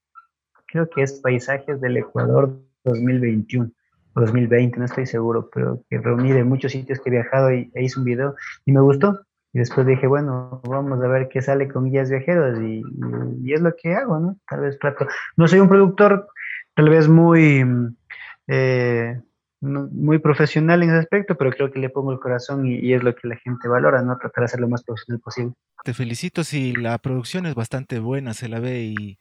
[0.67, 3.71] creo que es Paisajes del Ecuador 2021
[4.13, 7.69] o 2020, no estoy seguro, pero que reuní de muchos sitios que he viajado y
[7.73, 9.19] e hice un video y me gustó.
[9.55, 12.83] Y después dije, bueno, vamos a ver qué sale con guías viajeros y,
[13.41, 14.37] y, es lo que hago, ¿no?
[14.49, 16.27] Tal vez trato, no soy un productor
[16.73, 17.63] tal vez muy,
[18.47, 19.17] eh,
[19.61, 23.01] muy profesional en ese aspecto, pero creo que le pongo el corazón y, y, es
[23.01, 24.17] lo que la gente valora, ¿no?
[24.17, 25.53] Tratar de hacer lo más profesional posible.
[25.85, 29.17] Te felicito si la producción es bastante buena, se la ve y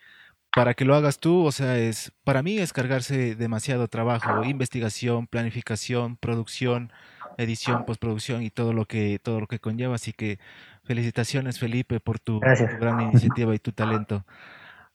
[0.53, 5.29] para que lo hagas tú, o sea, es para mí es cargarse demasiado trabajo, investigación,
[5.29, 6.90] planificación, producción,
[7.38, 10.38] edición, postproducción y todo lo que todo lo que conlleva, así que
[10.85, 14.25] felicitaciones Felipe por tu, tu gran iniciativa y tu talento.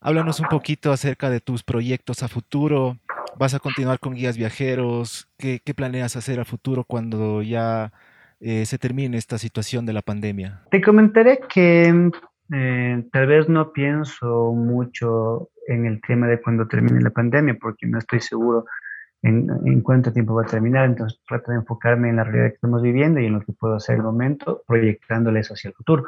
[0.02, 2.98] Háblanos un poquito acerca de tus proyectos a futuro.
[3.38, 5.28] ¿Vas a continuar con guías viajeros?
[5.38, 7.92] ¿Qué, qué planeas hacer a futuro cuando ya
[8.40, 10.62] eh, se termine esta situación de la pandemia?
[10.72, 12.12] Te comentaré que
[12.54, 17.86] eh, tal vez no pienso mucho en el tema de cuando termine la pandemia, porque
[17.86, 18.66] no estoy seguro
[19.22, 22.56] en, en, cuánto tiempo va a terminar, entonces trato de enfocarme en la realidad que
[22.56, 25.74] estamos viviendo y en lo que puedo hacer en el momento, proyectándole eso hacia el
[25.74, 26.06] futuro.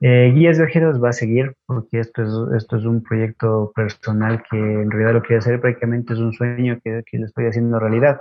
[0.00, 4.56] Eh, Guías Viajeros va a seguir porque esto es, esto es un proyecto personal que
[4.56, 8.18] en realidad lo quiero hacer prácticamente es un sueño que, que lo estoy haciendo realidad.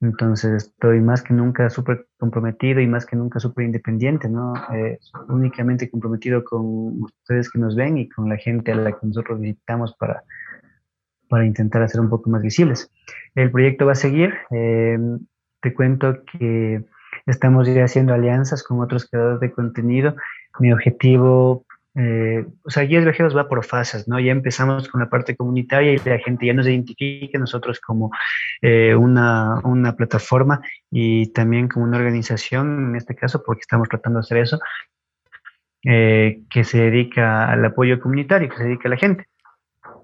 [0.00, 4.52] Entonces estoy más que nunca súper comprometido y más que nunca súper independiente, ¿no?
[4.74, 9.06] Eh, únicamente comprometido con ustedes que nos ven y con la gente a la que
[9.06, 10.22] nosotros visitamos para,
[11.28, 12.90] para intentar hacer un poco más visibles.
[13.34, 14.34] El proyecto va a seguir.
[14.50, 14.98] Eh,
[15.60, 16.84] te cuento que
[17.26, 20.14] estamos ya haciendo alianzas con otros creadores de contenido
[20.58, 24.20] mi objetivo, eh, o sea, Guías Viajeros va por fases, ¿no?
[24.20, 28.10] Ya empezamos con la parte comunitaria y la gente ya nos identifica nosotros como
[28.60, 30.60] eh, una, una, plataforma
[30.90, 34.58] y también como una organización, en este caso, porque estamos tratando de hacer eso,
[35.82, 39.26] que se dedica al apoyo comunitario, que se dedica a la gente.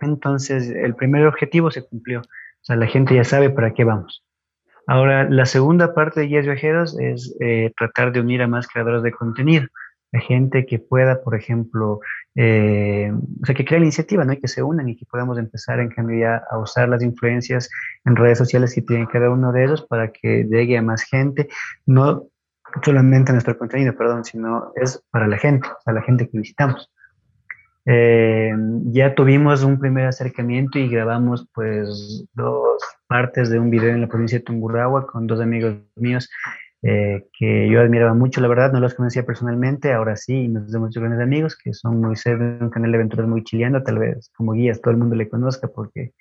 [0.02, 4.24] Entonces, el primer objetivo se cumplió, o sea, la gente ya sabe para qué vamos.
[4.86, 9.02] Ahora, la segunda parte de Guías Viajeros es eh, tratar de unir a más creadores
[9.02, 9.66] de contenido
[10.12, 12.00] la gente que pueda, por ejemplo,
[12.34, 13.10] eh,
[13.42, 14.34] o sea, que crea la iniciativa, ¿no?
[14.34, 17.70] Y que se unan y que podamos empezar en cambio a usar las influencias
[18.04, 21.48] en redes sociales que tienen cada uno de ellos para que llegue a más gente,
[21.86, 22.28] no
[22.82, 26.90] solamente a nuestro contenido, perdón, sino es para la gente, a la gente que visitamos.
[27.84, 28.52] Eh,
[28.92, 34.06] ya tuvimos un primer acercamiento y grabamos pues dos partes de un video en la
[34.06, 36.30] provincia de Tungurahua con dos amigos míos
[36.84, 40.88] eh, que yo admiraba mucho, la verdad, no los conocía personalmente, ahora sí, nos hacemos
[40.88, 44.30] muchos grandes amigos, que son Moisés de un canal de aventuras muy chileano, tal vez
[44.36, 46.12] como guías todo el mundo le conozca porque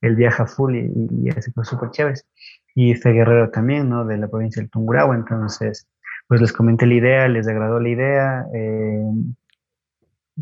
[0.00, 0.90] él viaja full y,
[1.22, 2.26] y hace cosas súper chéveres.
[2.74, 4.04] Y Fe Guerrero también, ¿no?
[4.04, 5.88] De la provincia del Tungurahua, entonces,
[6.26, 9.04] pues les comenté la idea, les agradó la idea, eh,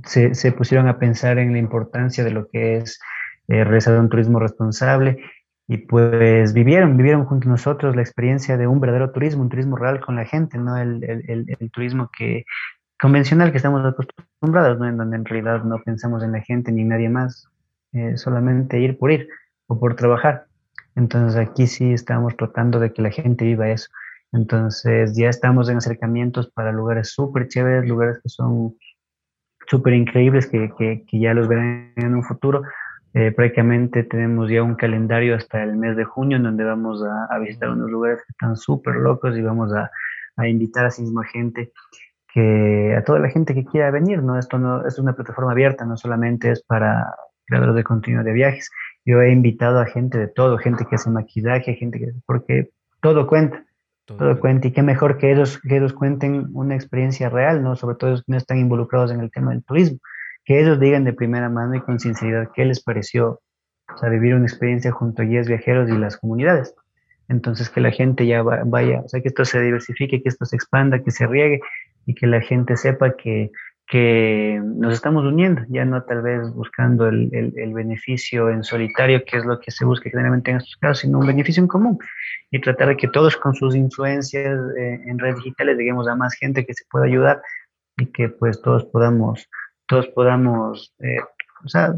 [0.05, 3.01] se, pusieron a pensar en la importancia de lo que es
[3.49, 5.19] eh, realizar un turismo responsable
[5.69, 9.77] y pues vivieron, vivieron junto a nosotros la experiencia de un verdadero turismo, un turismo
[9.77, 12.45] real con la gente, no el, el, el, turismo que
[13.01, 14.89] convencional que estamos acostumbrados, ¿no?
[14.89, 17.49] en donde en realidad no pensamos en la gente ni nadie más,
[17.93, 19.29] eh, solamente ir por ir
[19.67, 20.47] o por trabajar.
[20.95, 23.89] Entonces aquí sí estamos tratando de que la gente viva eso.
[24.33, 28.77] Entonces ya estamos en acercamientos para lugares súper chéveres, lugares que son
[29.67, 32.63] súper increíbles, que, que, que ya los verán en un futuro
[33.19, 37.39] eh, prácticamente tenemos ya un calendario hasta el mes de junio en donde vamos a,
[37.39, 39.91] visitar unos lugares que están súper locos y vamos a,
[40.37, 41.73] a, invitar a sí misma gente
[42.35, 44.39] que a toda la gente que quiera venir, ¿no?
[44.39, 47.07] Esto no es una plataforma abierta, no solamente es para
[47.47, 48.71] creadores de contenido de viajes.
[49.07, 52.69] Yo he invitado a gente de todo, gente que hace maquillaje, gente que porque
[53.01, 53.65] todo cuenta.
[54.07, 57.77] Todo, todo cuenta y qué mejor que ellos que ellos cuenten una experiencia real, ¿no?
[57.77, 59.99] Sobre todo que no están involucrados en el tema del turismo
[60.47, 63.41] que ellos digan de primera mano y con sinceridad qué les pareció,
[63.93, 66.75] o sea, vivir una experiencia junto a guías viajeros y las comunidades.
[67.29, 70.55] Entonces, que la gente ya vaya, o sea, que esto se diversifique, que esto se
[70.55, 71.61] expanda, que se riegue
[72.07, 73.51] y que la gente sepa que,
[73.89, 79.23] que nos estamos uniendo, ya no tal vez buscando el, el, el, beneficio en solitario,
[79.25, 81.99] que es lo que se busca generalmente en estos casos, sino un beneficio en común
[82.51, 86.35] y tratar de que todos con sus influencias eh, en redes digitales lleguemos a más
[86.35, 87.41] gente que se pueda ayudar
[87.97, 89.49] y que pues todos podamos
[89.87, 91.21] todos podamos, eh,
[91.65, 91.95] o sea,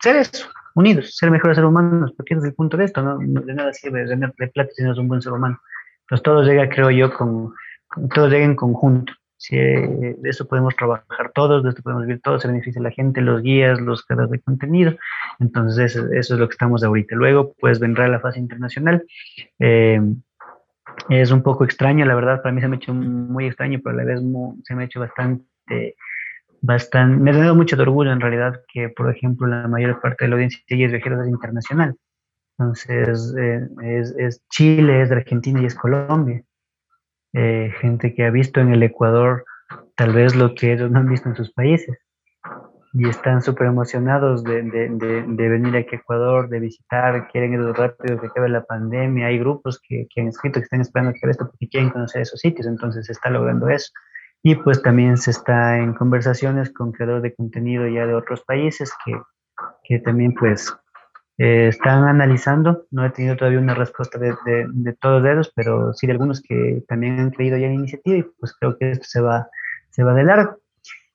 [0.00, 3.18] ser eso, unidos, ser mejores seres humanos, porque es el punto de esto, ¿no?
[3.18, 5.60] de nada sirve tener plata si no es un buen ser humano.
[6.02, 7.54] Entonces todo llega, creo yo, con,
[7.88, 9.12] con todo en conjunto.
[9.38, 13.20] Si, de eso podemos trabajar todos, de esto podemos vivir todos, se beneficia la gente,
[13.20, 14.96] los guías, los creadores de contenido.
[15.38, 17.14] Entonces, eso, es lo que estamos ahorita.
[17.14, 19.06] Luego, pues vendrá la fase internacional.
[19.60, 20.00] Eh,
[21.08, 23.94] es un poco extraño, la verdad, para mí se me ha hecho muy extraño, pero
[23.94, 24.20] a la vez
[24.64, 25.94] se me ha hecho bastante,
[26.60, 30.24] bastante, me ha dado mucho de orgullo en realidad que, por ejemplo, la mayor parte
[30.24, 31.94] de la audiencia de viajeros es internacional.
[32.58, 36.42] Entonces, eh, es, es, Chile, es Argentina y es Colombia.
[37.34, 39.44] Eh, gente que ha visto en el Ecuador
[39.96, 41.98] tal vez lo que ellos no han visto en sus países.
[42.94, 48.18] Y están súper emocionados de, de, venir aquí a Ecuador, de visitar, quieren ir rápido
[48.18, 49.26] que acabe la pandemia.
[49.26, 52.40] Hay grupos que, que han escrito que están esperando que esto porque quieren conocer esos
[52.40, 53.92] sitios, entonces se está logrando eso.
[54.42, 58.90] Y pues también se está en conversaciones con creadores de contenido ya de otros países
[59.04, 59.12] que,
[59.84, 60.74] que también pues
[61.40, 66.08] eh, están analizando, no he tenido todavía una respuesta de, de, todos ellos, pero sí
[66.08, 69.04] de algunos que también han creído ya en la iniciativa y pues creo que esto
[69.06, 69.48] se va,
[69.90, 70.58] se va de largo.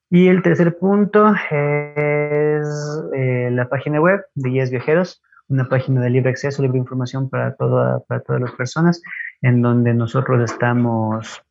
[0.10, 6.12] Y el tercer punto es eh, la página web de Guías Viajeros, una página de
[6.12, 9.02] libre acceso, libre información para, toda, para todas las personas,
[9.42, 11.44] en donde nosotros estamos,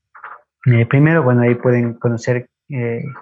[0.65, 2.49] eh, primero, bueno, ahí pueden conocer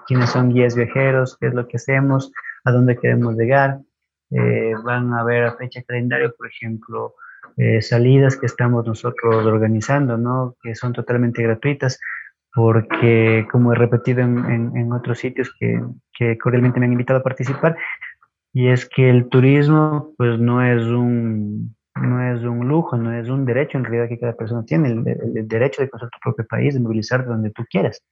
[0.07, 2.31] quiénes son guías viajeros, qué es lo que hacemos,
[2.65, 3.81] a dónde queremos llegar,
[4.31, 7.15] eh, van a ver a fecha calendario, por ejemplo,
[7.57, 10.57] eh, salidas que estamos nosotros organizando, ¿no?
[10.63, 11.99] Que son totalmente gratuitas,
[12.55, 15.81] porque como he repetido en, en, otros sitios que,
[16.17, 17.77] que, cordialmente me han invitado a participar,
[18.53, 23.29] y es que el turismo pues no es un no es un lujo, no es
[23.29, 25.07] un derecho en realidad que cada persona tiene, el,
[25.37, 28.03] el derecho de conocer tu propio país, de movilizarte donde tú quieras.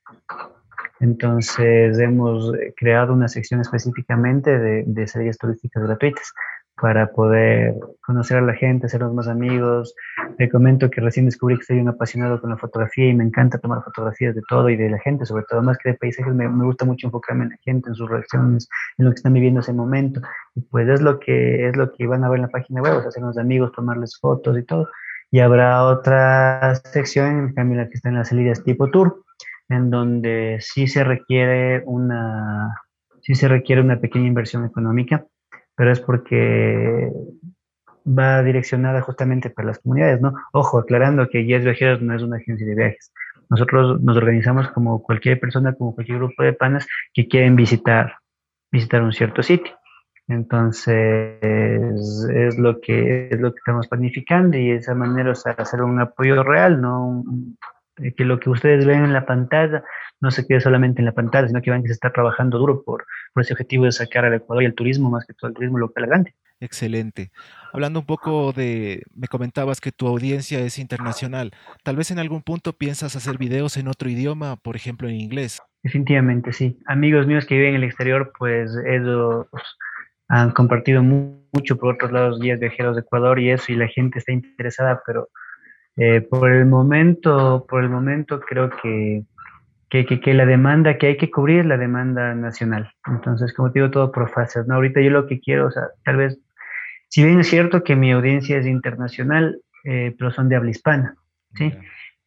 [1.01, 6.33] Entonces hemos eh, creado una sección específicamente de, de series turísticas gratuitas
[6.81, 7.75] para poder
[8.05, 9.95] conocer a la gente, hacernos más amigos.
[10.37, 13.59] Te comento que recién descubrí que soy un apasionado con la fotografía y me encanta
[13.59, 16.47] tomar fotografías de todo y de la gente, sobre todo más que de paisajes, me,
[16.65, 19.73] gusta mucho enfocarme en la gente, en sus reacciones, en lo que están viviendo ese
[19.73, 20.21] momento.
[20.55, 22.97] Y pues es lo que es lo que van a ver en la página web,
[22.97, 24.89] o sea, hacernos amigos, tomarles fotos y todo.
[25.31, 29.25] Y habrá otra sección, en cambio, la que está en las salidas tipo tour,
[29.69, 32.83] en donde sí se requiere una,
[33.21, 35.25] sí se requiere una pequeña inversión económica,
[35.75, 37.13] pero es porque
[38.07, 40.35] va direccionada justamente para las comunidades, ¿no?
[40.53, 43.13] Ojo, aclarando que Guías Viajeros no es una agencia de viajes.
[43.51, 48.17] Nosotros nos organizamos como cualquier persona, como cualquier grupo de panas que quieren visitar,
[48.71, 49.79] visitar un cierto sitio.
[50.27, 55.53] Entonces, es lo que es lo que estamos planificando y de esa manera o sea,
[55.53, 57.59] hacer un apoyo real, no un,
[58.17, 59.85] que lo que ustedes ven en la pantalla
[60.21, 62.83] no se quede solamente en la pantalla, sino que vean que se está trabajando duro
[62.83, 65.55] por, por ese objetivo de sacar al Ecuador y el turismo, más que todo el
[65.55, 66.35] turismo local grande.
[66.61, 67.31] Excelente.
[67.73, 71.53] Hablando un poco de, me comentabas que tu audiencia es internacional.
[71.85, 75.61] Tal vez en algún punto piensas hacer videos en otro idioma, por ejemplo en inglés.
[75.83, 76.81] Definitivamente, sí.
[76.87, 79.47] Amigos míos que viven en el exterior, pues ellos
[80.29, 84.19] han compartido mucho por otros lados guías viajeros de Ecuador y eso, y la gente
[84.19, 85.29] está interesada, pero
[86.01, 89.25] eh, por el momento, por el momento creo que,
[89.91, 92.93] que, que, la demanda que hay que cubrir es la demanda nacional.
[93.07, 94.65] Entonces, como te digo, todo por fases.
[94.69, 94.77] ¿no?
[94.77, 96.39] Ahorita yo lo que quiero, o sea, tal vez,
[97.09, 101.17] si bien es cierto que mi audiencia es internacional, eh, pero son de habla hispana,
[101.55, 101.73] ¿sí?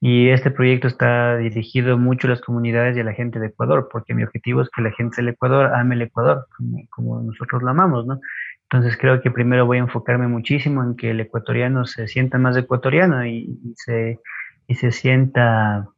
[0.03, 3.87] Y este proyecto está dirigido mucho a las comunidades y a la gente de Ecuador,
[3.91, 7.61] porque mi objetivo es que la gente del Ecuador ame el Ecuador, como, como nosotros
[7.61, 8.19] lo amamos, ¿no?
[8.71, 12.55] Entonces creo que primero voy a enfocarme muchísimo en que el ecuatoriano se sienta más
[12.55, 14.19] ecuatoriano y, se,
[14.65, 15.89] y se, sienta,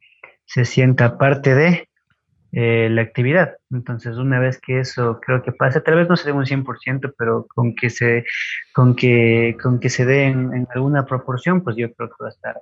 [0.44, 1.88] se sienta parte de
[2.50, 3.54] eh, la actividad.
[3.70, 7.46] Entonces una vez que eso creo que pasa, tal vez no sea un 100%, pero
[7.54, 8.24] con que se,
[8.72, 12.32] con que, con que se dé en, alguna proporción, pues yo creo que va a
[12.32, 12.56] estar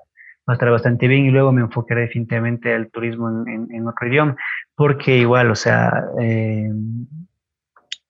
[0.47, 4.09] va a estar bastante bien y luego me enfocaré definitivamente al turismo en, en, otro
[4.09, 4.37] idioma,
[4.75, 6.69] porque igual, o sea, eh,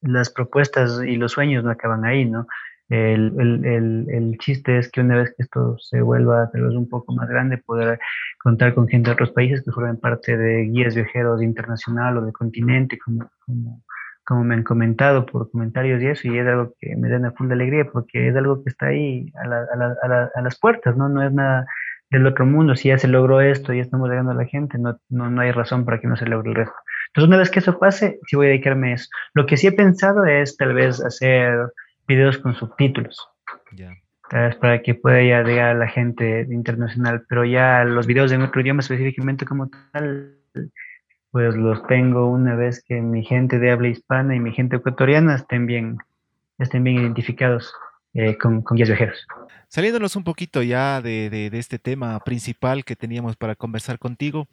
[0.03, 2.47] las propuestas y los sueños no acaban ahí, ¿no?
[2.89, 6.91] El, el, el, chiste es que una vez que esto se vuelva tal vez un
[6.91, 7.99] poco más grande, poder
[8.39, 12.33] contar con gente de otros países que formen parte de guías viajeros internacional o de
[12.33, 13.31] continente, como,
[14.27, 17.33] como, me han comentado por comentarios y eso, y es algo que me da una
[17.33, 20.95] funda alegría porque es algo que está ahí a, la, a, la, a, las puertas,
[20.95, 21.09] ¿no?
[21.09, 21.67] No es nada
[22.11, 22.77] del otro mundo.
[22.77, 25.51] Si ya se logró esto y estamos llegando a la gente, no, no, no hay
[25.51, 26.77] razón para que no se logre el resto.
[27.13, 29.11] Entonces, una vez que eso pase, sí voy a dedicarme a eso.
[29.35, 31.71] Lo que sí he pensado es tal vez hacer
[32.09, 33.29] videos con subtítulos.
[34.31, 38.33] Tal vez para que pueda ya llegar a la gente internacional, pero ya los videos
[38.33, 40.39] en otro idioma específicamente como tal,
[41.31, 45.35] pues los tengo una vez que mi gente de habla hispana y mi gente ecuatoriana
[45.35, 45.99] estén bien,
[46.59, 47.75] estén bien identificados
[48.15, 49.27] eh, con, con guías viajeros.
[49.69, 54.49] Saliéndonos un poquito ya de, de, de, este tema principal que teníamos para conversar contigo,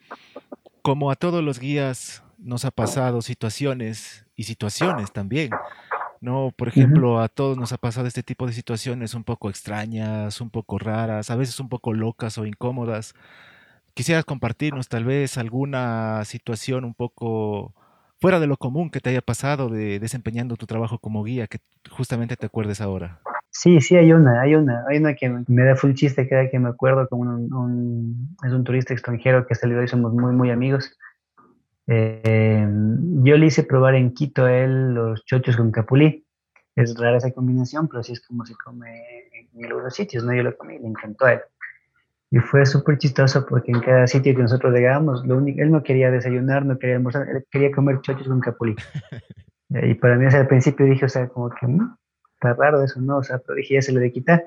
[0.82, 5.50] como a todos los guías nos ha pasado situaciones y situaciones también,
[6.22, 6.52] ¿no?
[6.56, 10.50] Por ejemplo, a todos nos ha pasado este tipo de situaciones un poco extrañas, un
[10.50, 13.14] poco raras, a veces un poco locas o incómodas.
[13.94, 17.74] Quisieras compartirnos tal vez alguna situación un poco
[18.22, 21.60] fuera de lo común que te haya pasado de desempeñando tu trabajo como guía, que
[21.90, 23.20] justamente te acuerdes ahora.
[23.52, 26.60] Sí, sí, hay una, hay una, hay una que me da full chiste cada que
[26.60, 30.52] me acuerdo, como un, es un turista extranjero que ha salido y somos muy, muy
[30.52, 30.98] amigos.
[31.92, 32.68] Eh,
[33.24, 36.24] yo le hice probar en Quito a él los chochos con capulí.
[36.76, 40.34] Es rara esa combinación, pero así es como se come en algunos sitios, ¿no?
[40.34, 41.40] Yo lo comí, le encantó a él.
[42.32, 45.82] Y fue súper chistoso porque en cada sitio que nosotros llegábamos, lo único, él no
[45.82, 48.76] quería desayunar, no quería almorzar, él quería comer chochos con capulí.
[49.70, 51.96] y para mí, al principio dije, o sea, como que mm,
[52.36, 53.18] está raro eso, ¿no?
[53.18, 54.46] O sea, pero dije, ya se lo de quitar.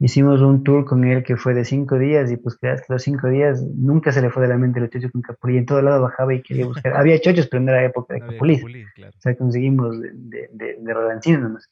[0.00, 3.02] Hicimos un tour con él que fue de cinco días y pues que hasta los
[3.02, 5.58] cinco días nunca se le fue de la mente los chochos con capulí.
[5.58, 6.96] En todo lado bajaba y quería buscar.
[6.96, 8.62] Había chochos, pero no era época de capulí.
[8.62, 11.68] O sea, conseguimos de, de, de, de nomás.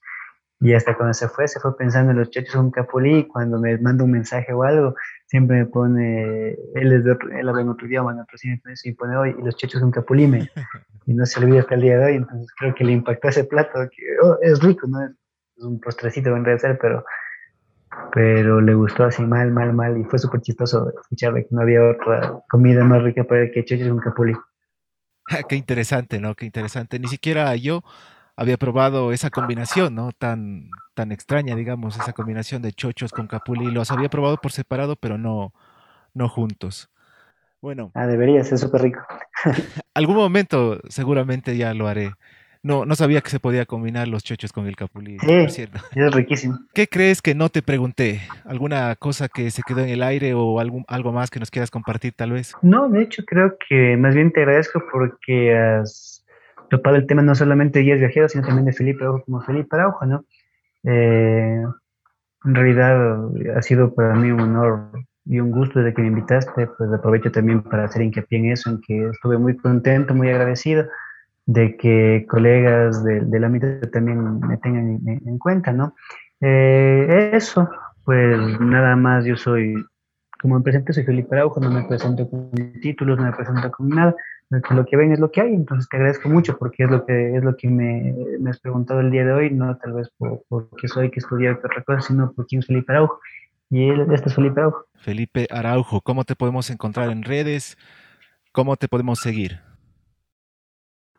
[0.58, 3.28] Y hasta cuando se fue, se fue pensando en los chochos con capulí.
[3.28, 4.96] Cuando me manda un mensaje o algo,
[5.26, 8.60] siempre me pone, él, es de otro, él habla en otro idioma, en otro cine,
[8.84, 10.26] y pone hoy, y los chochos con capulí.
[10.26, 10.50] Me,
[11.06, 12.14] y no se olvida hasta el día de hoy.
[12.16, 15.04] Entonces creo que le impactó ese plato, que oh, es rico, ¿no?
[15.04, 17.04] Es un postrecito en realidad, pero,
[18.12, 19.98] pero le gustó así mal, mal, mal.
[19.98, 23.64] Y fue súper chistoso escucharle que no había otra comida más rica para el que
[23.64, 24.34] chochos con capulí.
[25.48, 26.34] Qué interesante, ¿no?
[26.34, 26.98] Qué interesante.
[26.98, 27.82] Ni siquiera yo
[28.36, 30.12] había probado esa combinación, ¿no?
[30.12, 33.70] Tan, tan extraña, digamos, esa combinación de chochos con capuli.
[33.70, 35.52] Los había probado por separado, pero no,
[36.14, 36.90] no juntos.
[37.60, 37.90] Bueno.
[37.94, 39.00] Ah, debería ser súper rico.
[39.94, 42.12] algún momento seguramente ya lo haré.
[42.66, 45.20] No, no sabía que se podía combinar los chochos con el capulí.
[45.20, 45.78] Sí, cierto.
[45.94, 46.58] es riquísimo.
[46.74, 48.22] ¿Qué crees que no te pregunté?
[48.44, 51.70] ¿Alguna cosa que se quedó en el aire o algún, algo más que nos quieras
[51.70, 52.56] compartir tal vez?
[52.62, 56.24] No, de hecho creo que más bien te agradezco porque has
[56.68, 59.76] topado el tema no solamente de guías viajeros, sino también de Felipe Araujo como Felipe
[59.76, 60.24] Araujo, ¿no?
[60.82, 61.62] Eh,
[62.46, 64.90] en realidad ha sido para mí un honor
[65.24, 68.70] y un gusto desde que me invitaste, pues aprovecho también para hacer hincapié en eso,
[68.70, 70.88] en que estuve muy contento, muy agradecido
[71.46, 75.94] de que colegas del ámbito también me tengan en, cuenta, ¿no?
[76.40, 77.70] Eh, eso,
[78.04, 79.74] pues nada más, yo soy,
[80.40, 82.50] como me presento, soy Felipe Araujo, no me presento con
[82.82, 84.14] títulos, no me presento con nada,
[84.50, 87.36] lo que ven es lo que hay, entonces te agradezco mucho porque es lo que
[87.36, 90.68] es lo que me, me has preguntado el día de hoy, no tal vez por,
[90.80, 93.20] qué soy que estudiar otra cosa, sino por quién es Felipe Araujo.
[93.70, 94.84] Y él, este es Felipe Araujo.
[94.94, 97.76] Felipe Araujo, ¿cómo te podemos encontrar en redes?
[98.52, 99.65] ¿Cómo te podemos seguir?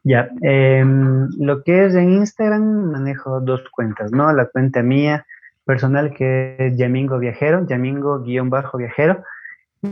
[0.07, 4.31] Ya, em, lo que es en Instagram manejo dos cuentas, ¿no?
[4.31, 5.25] La cuenta mía
[5.65, 9.21] personal que es Yamingo Viajero, Yamingo-Viajero,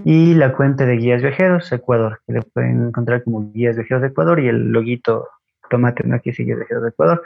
[0.06, 4.08] y la cuenta de Guías Viajeros Ecuador, que le pueden encontrar como Guías Viajeros de
[4.08, 5.28] Ecuador y el loguito
[5.70, 6.16] tomate, ¿no?
[6.16, 7.22] Aquí sigue Viajeros de Ecuador.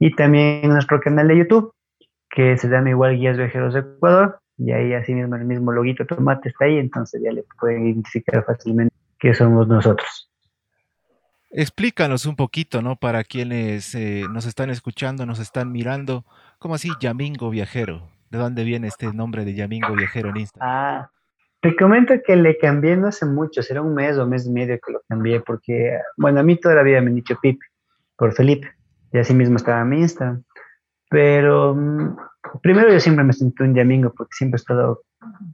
[0.00, 1.72] Y también nuestro canal de YouTube,
[2.28, 6.04] que se llama igual Guías Viajeros de Ecuador, y ahí así mismo el mismo loguito
[6.06, 10.31] tomate está ahí, entonces ya le pueden identificar fácilmente que somos nosotros.
[11.54, 12.96] Explícanos un poquito, ¿no?
[12.96, 16.24] Para quienes eh, nos están escuchando, nos están mirando,
[16.58, 18.08] ¿cómo así Yamingo Viajero?
[18.30, 20.70] ¿De dónde viene este nombre de Yamingo Viajero en Instagram?
[20.70, 21.10] Ah,
[21.60, 24.78] te comento que le cambié no hace mucho, será un mes o mes y medio
[24.80, 27.64] que lo cambié, porque, bueno, a mí toda la vida me han dicho Pipe,
[28.16, 28.72] por Felipe,
[29.12, 30.42] y así mismo estaba mi Instagram.
[31.10, 32.16] Pero mm,
[32.62, 35.02] primero yo siempre me sentí un yamingo, porque siempre he estado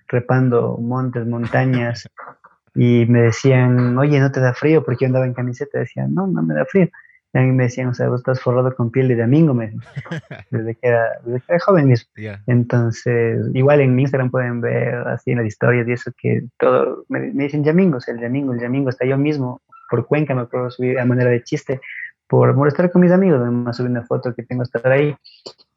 [0.08, 2.08] trepando montes, montañas,
[2.80, 4.84] y me decían, oye, ¿no te da frío?
[4.84, 6.88] Porque yo andaba en camiseta, decían, no, no me da frío.
[7.34, 9.72] Y a mí me decían, o sea, vos estás forrado con piel de domingo, me
[10.52, 12.08] desde que era, desde que era joven mismo.
[12.46, 17.04] Entonces, igual en mi Instagram pueden ver así en las historias y eso que todo,
[17.08, 19.60] me, dicen Yamingo, o sea, el Yamingo, el Yamingo, está yo mismo,
[19.90, 21.80] por Cuenca me puedo subir a manera de chiste,
[22.28, 25.16] por molestar con mis amigos, me subí una foto que tengo estar ahí,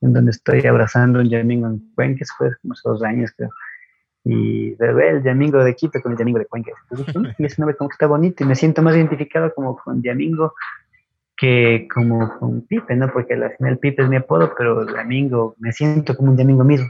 [0.02, 3.50] en donde estoy abrazando un Yamingo en Cuenca, fue como hace dos años creo.
[4.24, 6.72] Y bebé el Yamingo de Quito con el Yamingo de Cuenca.
[6.90, 10.54] Entonces, ese nombre como que está bonito y me siento más identificado como con Yamingo
[11.42, 13.12] que como con Pipe, ¿no?
[13.12, 16.88] Porque al final Pipe es mi apodo, pero Domingo, me siento como un Domingo mismo.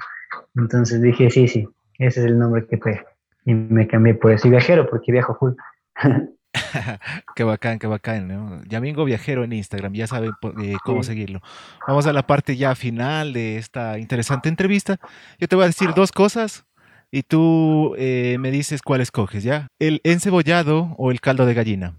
[0.55, 1.65] Entonces dije, sí, sí,
[1.97, 3.05] ese es el nombre que pega.
[3.45, 4.49] Y me cambié por eso.
[4.49, 5.53] Y viajero, porque viajo full.
[7.36, 8.61] qué bacán, qué bacán, ¿no?
[8.65, 11.39] Yamingo Viajero en Instagram, ya saben eh, cómo seguirlo.
[11.88, 14.97] Vamos a la parte ya final de esta interesante entrevista.
[15.39, 16.65] Yo te voy a decir dos cosas
[17.12, 19.68] y tú eh, me dices cuál escoges, ¿ya?
[19.80, 21.93] ¿El encebollado o el caldo de gallina?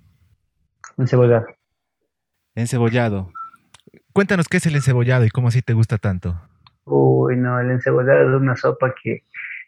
[0.97, 1.47] Encebollado.
[2.55, 3.31] Encebollado.
[4.15, 6.41] Cuéntanos qué es el encebollado y cómo así te gusta tanto.
[6.85, 9.23] Uy, no, el encebollado es una sopa que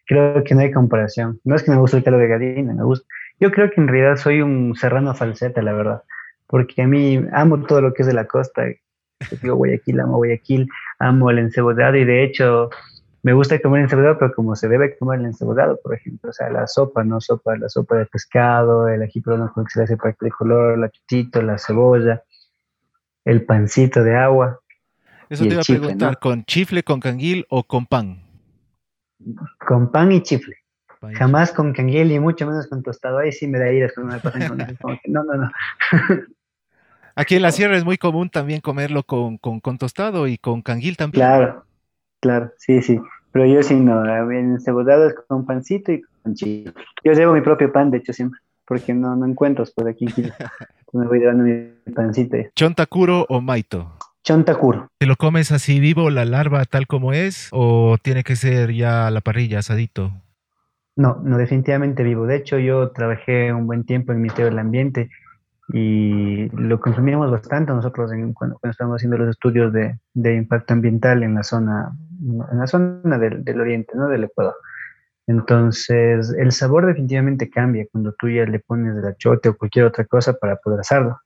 [0.06, 1.40] creo que no hay comparación.
[1.44, 3.06] No es que me guste el caldo de gallina, me gusta.
[3.38, 6.02] Yo creo que en realidad soy un serrano falseta, la verdad,
[6.46, 8.64] porque a mí amo todo lo que es de la costa.
[9.42, 10.68] Yo Guayaquil, amo Guayaquil,
[10.98, 12.70] amo el encebodado y de hecho
[13.24, 16.50] me gusta comer encebodado, pero como se debe comer el encebodado, por ejemplo, o sea,
[16.50, 17.22] la sopa, ¿no?
[17.22, 20.30] Sopa, la sopa de pescado, el ají peruano con que se le hace para de
[20.30, 22.22] color, la chutito, la cebolla,
[23.24, 24.60] el pancito de agua.
[25.30, 28.22] Eso te iba a preguntar, ¿con chifle, con canguil o con pan?
[29.66, 30.56] Con pan y chifle.
[31.14, 33.18] Jamás con canguil y mucho menos con tostado.
[33.20, 34.76] Ahí sí me da iras cuando me pasan con eso.
[35.06, 35.50] no, no, no.
[37.16, 40.60] Aquí en la sierra es muy común también comerlo con, con, con tostado y con
[40.60, 41.24] canguil también.
[41.24, 41.64] Claro,
[42.20, 43.00] claro, sí, sí.
[43.34, 46.72] Pero yo sí no, en cebodado es con pancito y con chile.
[47.02, 50.06] Yo llevo mi propio pan, de hecho, siempre, porque no, no encuentro por aquí.
[50.92, 52.36] me voy dando mi pancito.
[52.54, 53.92] ¿Chontakuro o maito?
[54.22, 54.86] Chontakuro.
[54.98, 59.08] ¿Te lo comes así vivo, la larva tal como es, o tiene que ser ya
[59.08, 60.12] a la parrilla, asadito?
[60.94, 62.26] No, no, definitivamente vivo.
[62.26, 65.10] De hecho, yo trabajé un buen tiempo en Ministerio del Ambiente
[65.68, 71.34] y lo consumíamos bastante nosotros cuando, estábamos haciendo los estudios de, de, impacto ambiental en
[71.34, 71.90] la zona,
[72.20, 74.08] en la zona del, del, oriente, ¿no?
[74.08, 74.54] Del Ecuador.
[75.26, 80.04] Entonces, el sabor definitivamente cambia cuando tú ya le pones el achote o cualquier otra
[80.04, 81.18] cosa para poder asarlo.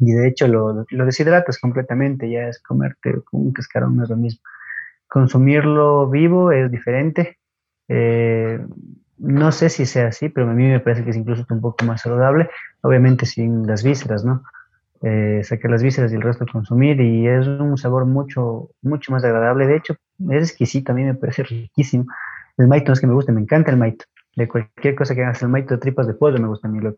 [0.00, 4.16] Y de hecho lo, lo deshidratas completamente, ya es comerte un cascarón, no es lo
[4.16, 4.40] mismo.
[5.06, 7.38] Consumirlo vivo es diferente.
[7.88, 8.58] Eh,
[9.18, 11.84] no sé si sea así, pero a mí me parece que es incluso un poco
[11.84, 12.48] más saludable,
[12.80, 14.42] obviamente sin las vísceras, ¿no?
[15.04, 19.24] Eh, sacar las vísceras y el resto consumir y es un sabor mucho, mucho más
[19.24, 19.66] agradable.
[19.66, 19.96] De hecho,
[20.30, 22.06] es exquisito, a mí me parece riquísimo.
[22.56, 24.04] El maito no es que me guste, me encanta el maito.
[24.36, 26.94] De cualquier cosa que hagas el maito, tripas de pollo me gusta a mí, lo.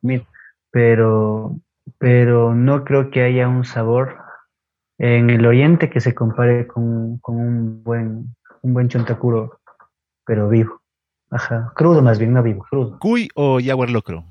[0.71, 1.57] Pero,
[1.99, 4.17] pero no creo que haya un sabor
[4.99, 9.61] en el oriente que se compare con, con un buen, un buen chontacuro,
[10.27, 10.84] pero vivo.
[11.35, 12.97] Ajá, crudo más bien, no vivo, crudo.
[13.01, 14.25] ¿Cuy o jaguar locro?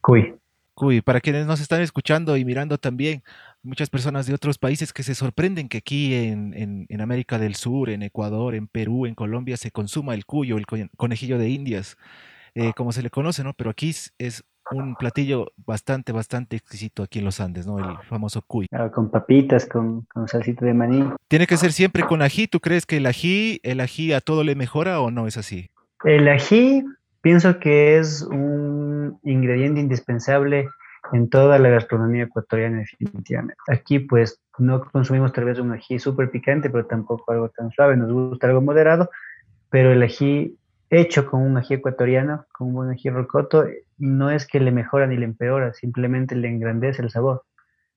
[0.00, 0.34] Cuy.
[0.74, 3.22] Cuy, para quienes nos están escuchando y mirando también,
[3.62, 7.88] muchas personas de otros países que se sorprenden que aquí en, en, América del Sur,
[7.88, 11.96] en Ecuador, en Perú, en Colombia se consuma el cuyo, el conejillo de Indias,
[12.56, 13.52] eh, como se le conoce, ¿no?
[13.52, 17.78] Pero aquí es un platillo bastante, bastante exquisito aquí en los Andes, ¿no?
[17.78, 18.66] El famoso cuy.
[18.72, 21.04] Ah, con papitas, con, con salsita de maní.
[21.28, 22.48] Tiene que ser siempre con ají.
[22.48, 25.70] ¿Tú crees que el ají, el ají a todo le mejora o no es así?
[26.04, 26.84] El ají
[27.20, 30.68] pienso que es un ingrediente indispensable
[31.12, 33.56] en toda la gastronomía ecuatoriana definitivamente.
[33.68, 37.96] Aquí pues no consumimos tal vez un ají súper picante, pero tampoco algo tan suave,
[37.96, 39.10] nos gusta algo moderado,
[39.70, 40.56] pero el ají
[40.88, 43.64] hecho con un ají ecuatoriano, con un buen ají rocoto,
[43.98, 47.44] no es que le mejora ni le empeora, simplemente le engrandece el sabor,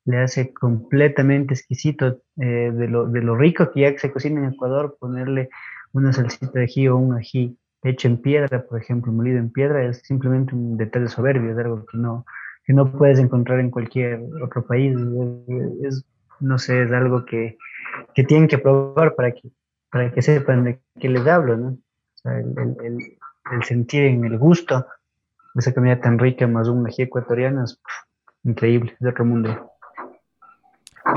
[0.05, 4.53] le hace completamente exquisito eh, de, lo, de lo rico que ya se cocina en
[4.53, 5.49] Ecuador, ponerle
[5.93, 7.57] una salsita de ají o un ají
[7.89, 11.85] hecho en piedra, por ejemplo, molido en piedra, es simplemente un detalle soberbio, es algo
[11.85, 12.25] que no,
[12.65, 14.95] que no puedes encontrar en cualquier otro país.
[15.83, 16.05] Es,
[16.39, 17.57] no sé, es algo que,
[18.13, 19.49] que, tienen que probar para que,
[19.91, 21.67] para que sepan de qué les hablo, ¿no?
[21.67, 22.97] O sea, el, el,
[23.51, 24.85] el, sentir en el gusto
[25.53, 27.79] de esa comida tan rica, más un ají ecuatoriano, es
[28.43, 29.71] increíble, es de otro mundo.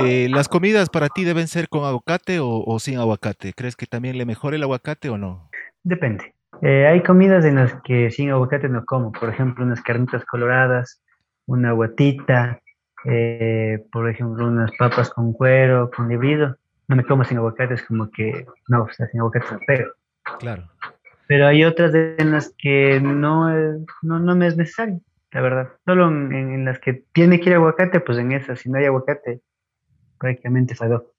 [0.01, 3.53] Eh, ¿Las comidas para ti deben ser con aguacate o, o, sin aguacate?
[3.53, 5.49] ¿Crees que también le mejore el aguacate o no?
[5.85, 6.36] Depende.
[6.63, 11.03] Eh, hay comidas en las que sin aguacate no como, por ejemplo, unas carnitas coloradas,
[11.47, 12.61] una guatita,
[13.05, 16.57] eh, por ejemplo, unas papas con cuero, con librido.
[16.89, 19.91] No me como sin aguacate, es como que, no, o sea, sin aguacate no pego.
[20.39, 20.69] Claro.
[21.29, 23.51] Pero hay otras en las que no,
[24.03, 25.01] no, no me es necesario,
[25.33, 25.69] la verdad.
[25.85, 28.87] Solo en, en, las que tiene que ir aguacate, pues en esas, si no hay
[28.87, 29.41] aguacate,
[30.19, 31.13] prácticamente falló.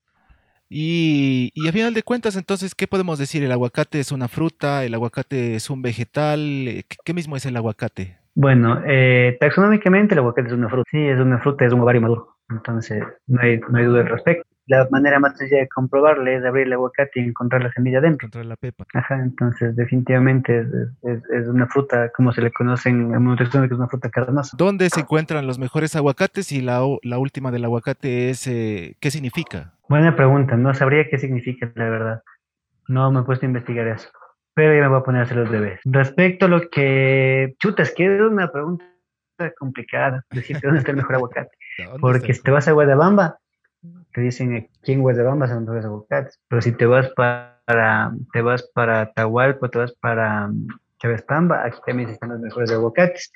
[0.70, 3.43] Y, y, a final de cuentas, entonces, ¿qué podemos decir?
[3.43, 4.84] ¿El aguacate es una fruta?
[4.84, 6.39] ¿El aguacate es un vegetal?
[6.68, 8.18] Eh, ¿Qué mismo es el aguacate?
[8.36, 10.84] Bueno, eh, taxonómicamente el aguacate es una fruta.
[10.91, 12.38] Sí, es una fruta, es un ovario maduro.
[12.49, 14.43] Entonces, no hay, no hay duda al respecto.
[14.68, 18.26] La manera más sencilla de comprobarle es abrir el aguacate y encontrar la semilla dentro.
[18.26, 18.86] Encontrar la pepa.
[18.93, 20.68] Ajá, entonces definitivamente es,
[21.03, 24.09] es, es una fruta, como se le conoce en el mundo que es una fruta
[24.09, 24.57] carnosa.
[24.57, 26.51] ¿Dónde se encuentran los mejores aguacates?
[26.51, 29.72] Y la, la última del aguacate es, eh, ¿qué significa?
[29.89, 32.23] Buena pregunta, no sabría qué significa, la verdad.
[32.88, 34.09] No me he puesto a investigar eso.
[34.53, 35.79] Pero ya me voy a poner a hacer los bebés.
[35.85, 37.55] Respecto a lo que.
[37.59, 38.85] Chutas, que es una pregunta
[39.57, 40.25] complicada.
[40.31, 41.57] Decirte dónde está el mejor aguacate.
[42.01, 43.38] Porque si te vas a Guadabamba,
[44.13, 46.39] te dicen aquí en Guadabamba son mejores aguacates.
[46.47, 50.67] Pero si te vas para, te vas para Tahualco, te vas para um,
[50.99, 53.31] Chavespamba, aquí también están los mejores aguacates.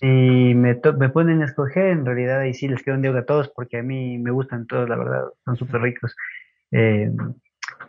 [0.00, 3.26] Si me, me ponen a escoger, en realidad ahí sí les quedo en deuda a
[3.26, 6.16] todos, porque a mí me gustan todos, la verdad, son súper ricos.
[6.70, 7.10] Eh,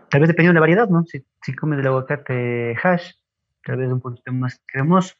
[0.09, 1.05] tal vez dependiendo de la variedad, ¿no?
[1.05, 3.11] Si, si comes el aguacate hash,
[3.63, 5.15] tal vez un poquito más cremoso.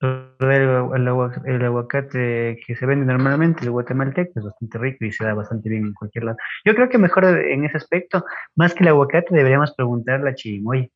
[0.00, 1.08] el,
[1.46, 5.68] el, aguacate que se vende normalmente, el guatemalteco, es bastante rico y se da bastante
[5.68, 6.38] bien en cualquier lado.
[6.64, 8.24] Yo creo que mejor en ese aspecto,
[8.56, 10.88] más que el aguacate, deberíamos preguntar la chirimoya,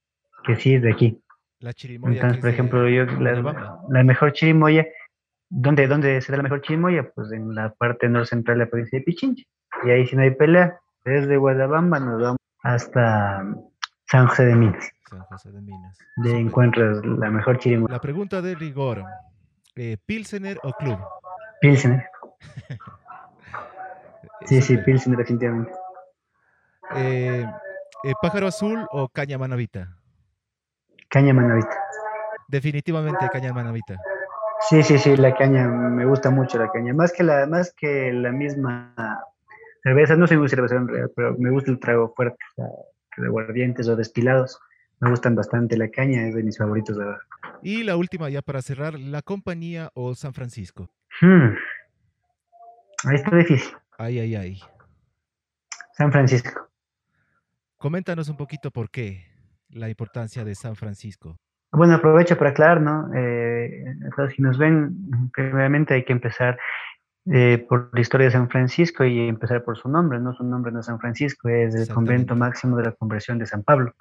[0.45, 1.23] que sí es de aquí.
[1.61, 2.15] La chirimoya.
[2.15, 4.87] Entonces, por ejemplo, yo, la, mejor chirimoya,
[5.51, 7.11] ¿dónde, ¿dónde se da la mejor chirimoya?
[7.15, 9.45] Pues en la parte norte central de la provincia de Pichincha.
[9.85, 13.45] Y ahí si no hay pelea, desde Guadabamba nos vamos hasta
[14.07, 14.91] San José de Minas.
[15.09, 15.99] San José de Minas.
[16.17, 17.93] De encuentras la mejor chirimoya.
[17.93, 19.05] La pregunta de rigor,
[19.77, 20.99] eh, ¿Pilsener o Club?
[21.61, 22.07] Pilsener.
[24.47, 25.73] sí, sí, Pilsener definitivamente.
[26.97, 27.47] Eh,
[28.05, 29.97] eh, ¿Pájaro azul o caña manavita?
[31.09, 31.77] Caña manavita.
[32.49, 33.97] Definitivamente caña manavita.
[34.69, 36.93] Sí, sí, sí, la caña, me gusta mucho la caña.
[36.93, 38.95] Más que la, más que la misma
[39.83, 42.39] cerveza, no soy muy cerveza en realidad, pero me gusta el trago fuerte,
[43.17, 44.59] de aguardientes o destilados.
[45.01, 47.21] Me gustan bastante la caña, es de mis favoritos de verdad.
[47.63, 50.91] Y la última ya para cerrar, ¿la compañía o San Francisco?
[51.21, 51.55] Hmm.
[53.05, 53.75] Ahí está difícil.
[53.99, 54.61] Ay, ay, ay.
[55.93, 56.69] San Francisco.
[57.79, 59.27] Coméntanos un poquito por qué
[59.71, 61.39] la importancia de San Francisco.
[61.73, 63.11] Bueno, aprovecho para aclarar, ¿no?
[63.15, 63.85] Eh,
[64.17, 66.59] todos si nos ven, primeramente hay que empezar
[67.33, 70.35] eh, por la historia de San Francisco y empezar por su nombre, ¿no?
[70.35, 73.63] Su nombre no es San Francisco, es el convento máximo de la conversión de San
[73.63, 73.95] Pablo.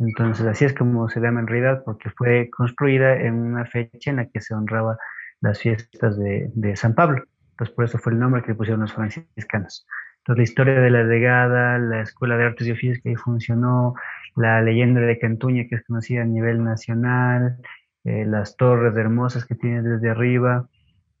[0.00, 4.16] Entonces, así es como se llama en realidad, porque fue construida en una fecha en
[4.16, 4.98] la que se honraba
[5.40, 7.22] las fiestas de, de San Pablo.
[7.50, 9.86] Entonces, por eso fue el nombre que le pusieron los franciscanos.
[10.24, 13.94] Entonces, la historia de la legada, la Escuela de Artes y Oficios que ahí funcionó,
[14.36, 17.58] la leyenda de Cantuña que es conocida a nivel nacional,
[18.04, 20.66] eh, las torres hermosas que tiene desde arriba,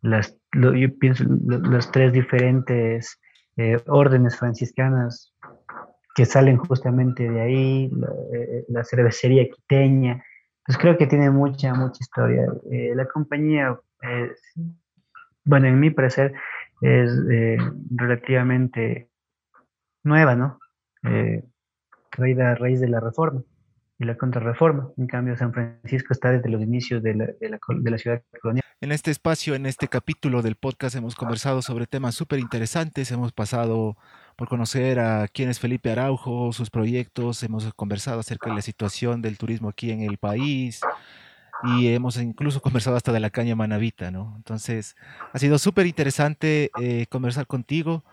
[0.00, 3.20] las, yo pienso las tres diferentes
[3.56, 5.34] eh, órdenes franciscanas
[6.14, 7.90] que salen justamente de ahí,
[8.32, 10.22] eh, la, cervecería quiteña.
[10.64, 12.46] Pues creo que tiene mucha, mucha historia.
[12.70, 13.78] Eh, la compañía,
[15.44, 16.34] bueno, en mi parecer,
[16.84, 17.56] es eh,
[17.90, 19.08] relativamente
[20.02, 20.58] nueva, ¿no?
[22.10, 23.42] traída a raíz de la reforma
[23.98, 24.90] y la contrarreforma.
[24.96, 28.22] En cambio, San Francisco está desde los inicios de la, de la, de la ciudad
[28.40, 28.64] colonial.
[28.80, 33.10] En este espacio, en este capítulo del podcast, hemos conversado sobre temas súper interesantes.
[33.10, 33.96] Hemos pasado
[34.36, 39.22] por conocer a quién es Felipe Araujo, sus proyectos, hemos conversado acerca de la situación
[39.22, 40.80] del turismo aquí en el país
[41.64, 44.34] y hemos incluso conversado hasta de la caña manavita, ¿no?
[44.36, 44.96] Entonces,
[45.32, 48.04] ha sido súper interesante eh, conversar contigo.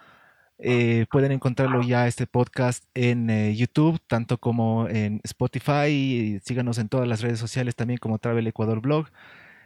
[0.58, 6.40] Eh, pueden encontrarlo ya este podcast en eh, YouTube, tanto como en Spotify.
[6.44, 9.08] síganos en todas las redes sociales también como Travel Ecuador Blog.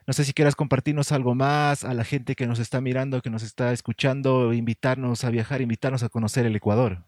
[0.07, 3.31] No sé si quieras compartirnos algo más a la gente que nos está mirando, que
[3.31, 6.99] nos está escuchando, invitarnos a viajar, invitarnos a conocer el Ecuador.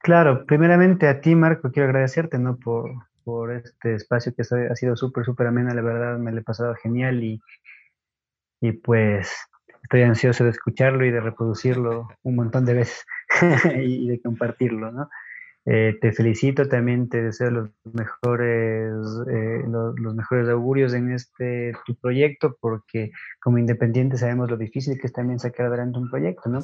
[0.00, 2.56] Claro, primeramente a ti, Marco, quiero agradecerte ¿no?
[2.56, 2.92] por,
[3.28, 6.74] por este espacio que ha sido súper, súper amena, la verdad me lo he pasado
[6.76, 7.38] genial y,
[8.62, 9.36] y pues
[9.82, 13.04] estoy ansioso de escucharlo y de reproducirlo un montón de veces
[13.84, 15.10] y de compartirlo, ¿no?
[15.66, 18.94] Eh, te felicito, también te deseo los mejores,
[19.30, 23.10] eh, los, mejores augurios en este tu proyecto, porque
[23.42, 26.60] como independiente sabemos lo difícil que es también sacar adelante un proyecto, ¿no?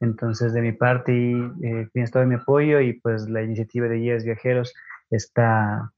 [0.00, 4.24] Entonces, de mi parte, eh, tienes todo mi apoyo y pues la iniciativa de Guías
[4.24, 4.72] Viajeros
[5.10, 5.92] está,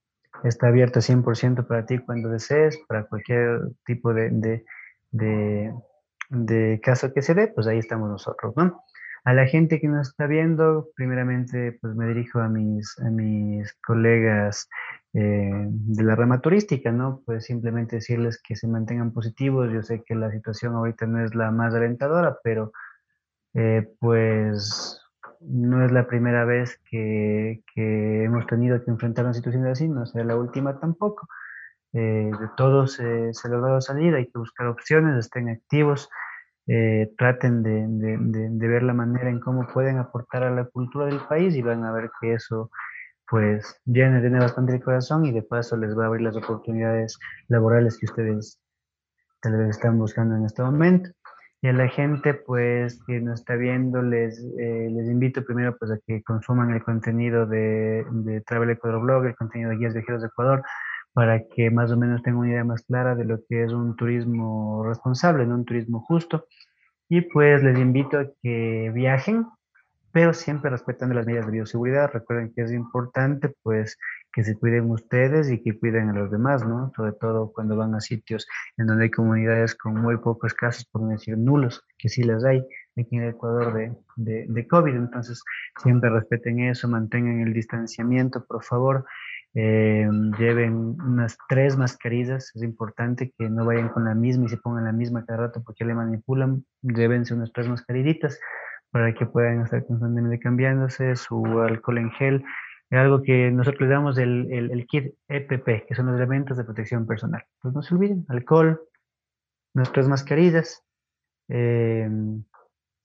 [0.44, 4.64] está abierta 100% para ti cuando desees, para cualquier tipo de, de,
[5.10, 5.72] de,
[6.30, 8.82] de caso que se dé, pues ahí estamos nosotros, ¿no?
[9.24, 13.72] A la gente que nos está viendo, primeramente pues me dirijo a mis, a mis
[13.84, 14.68] colegas
[15.12, 17.22] eh, de la rama turística, ¿no?
[17.26, 19.70] Pues simplemente decirles que se mantengan positivos.
[19.72, 22.72] Yo sé que la situación ahorita no es la más alentadora, pero
[23.54, 25.00] eh, pues
[25.40, 30.24] no es la primera vez que, hemos tenido que enfrentar una situación así, no será
[30.24, 31.28] la última tampoco.
[31.92, 36.08] Eh, de todos se ha logrado salir, hay que buscar opciones, estén activos.
[36.70, 41.20] Eh, traten de, de, ver la manera en cómo pueden aportar a la cultura del
[41.20, 42.70] país y van a ver que eso
[43.26, 47.18] pues llena, tiene bastante el corazón y de paso les va a abrir las oportunidades
[47.48, 48.60] laborales que ustedes
[49.40, 51.10] tal vez están buscando en este momento.
[51.60, 55.90] Y a la gente pues que nos está viendo, les, eh, les invito primero pues
[55.90, 60.22] a que consuman el contenido de, de Travel Ecuador Blog, el contenido de Guías Viajeros
[60.22, 60.62] de Ecuador,
[61.12, 63.96] para que más o menos tengan una idea más clara de lo que es un
[63.96, 65.56] turismo responsable, ¿no?
[65.56, 66.46] un turismo justo.
[67.08, 69.46] Y pues les invito a que viajen,
[70.12, 72.12] pero siempre respetando las medidas de bioseguridad.
[72.12, 73.98] Recuerden que es importante pues
[74.32, 76.92] que se cuiden ustedes y que cuiden a los demás, ¿no?
[76.96, 81.02] Sobre todo cuando van a sitios en donde hay comunidades con muy pocos casos, por
[81.02, 82.62] no decir nulos, que sí las hay
[82.96, 84.94] aquí en Ecuador de, de, de COVID.
[84.94, 85.42] Entonces,
[85.82, 89.04] siempre respeten eso, mantengan el distanciamiento, por favor.
[89.54, 90.08] eh,
[90.38, 94.84] lleven unas tres mascarillas, es importante que no vayan con la misma y se pongan
[94.84, 98.38] la misma cada rato porque le manipulan, llévense unas tres mascarillitas
[98.90, 102.44] para que puedan estar constantemente cambiándose, su alcohol en gel,
[102.96, 107.06] algo que nosotros le damos el, el, kit EPP, que son los elementos de protección
[107.06, 107.44] personal.
[107.60, 108.80] Pues no se olviden, alcohol,
[109.74, 110.82] nuestras mascarillas,
[111.48, 112.08] eh,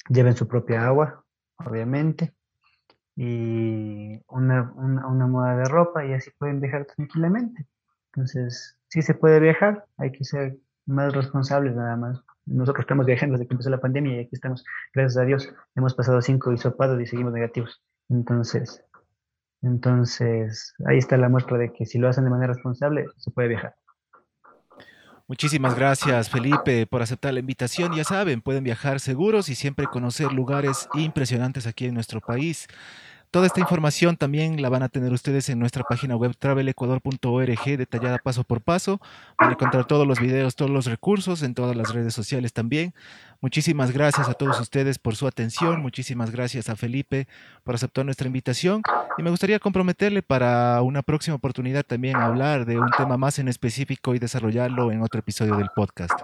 [0.09, 1.25] lleven su propia agua,
[1.57, 2.33] obviamente,
[3.15, 7.67] y una, una, una, moda de ropa y así pueden viajar tranquilamente.
[8.13, 12.23] Entonces, sí se puede viajar, hay que ser más responsables nada más.
[12.45, 15.93] Nosotros estamos viajando desde que empezó la pandemia y aquí estamos, gracias a Dios, hemos
[15.93, 17.81] pasado cinco hisopados y seguimos negativos.
[18.09, 18.83] Entonces,
[19.63, 23.47] entonces, ahí está la muestra de que si lo hacen de manera responsable, se puede
[23.47, 23.75] viajar.
[25.25, 27.95] Muchísimas gracias Felipe por aceptar la invitación.
[27.95, 32.67] Ya saben, pueden viajar seguros y siempre conocer lugares impresionantes aquí en nuestro país.
[33.33, 38.19] Toda esta información también la van a tener ustedes en nuestra página web travelecuador.org, detallada
[38.19, 39.01] paso por paso.
[39.39, 42.93] Van a encontrar todos los videos, todos los recursos en todas las redes sociales también.
[43.41, 45.81] Muchísimas gracias a todos ustedes por su atención.
[45.81, 47.27] Muchísimas gracias a Felipe
[47.63, 48.83] por aceptar nuestra invitación.
[49.17, 53.47] Y me gustaría comprometerle para una próxima oportunidad también hablar de un tema más en
[53.47, 56.21] específico y desarrollarlo en otro episodio del podcast.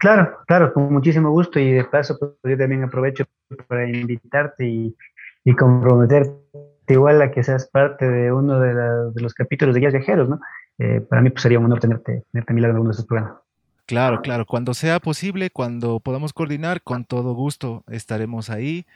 [0.00, 3.26] Claro, claro, con muchísimo gusto y de paso pues, yo también aprovecho
[3.68, 4.96] para invitarte y
[5.44, 6.40] y comprometerte
[6.88, 10.40] igual a que seas parte de uno de, los capítulos de Guías Viajeros, ¿no?
[10.78, 12.92] Eh, para mí pues, sería un honor tenerte, tenerte a mi lado en alguno de
[12.92, 13.34] estos programas.
[13.86, 14.46] Claro, claro.
[14.46, 18.86] Cuando sea posible, cuando podamos coordinar, con todo gusto estaremos ahí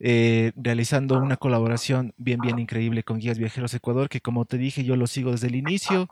[0.00, 4.84] eh, realizando una colaboración bien, bien increíble con Guías Viajeros Ecuador, que como te dije,
[4.84, 6.08] yo lo sigo desde el inicio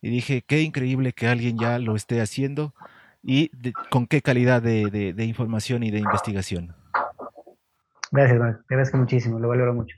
[0.00, 2.72] y dije, qué increíble que alguien ya lo esté haciendo
[3.22, 3.50] y
[3.90, 6.74] con qué calidad de información y de investigación.
[8.12, 8.38] Gracias.
[8.68, 9.96] Te agradezco muchísimo, lo valoro mucho.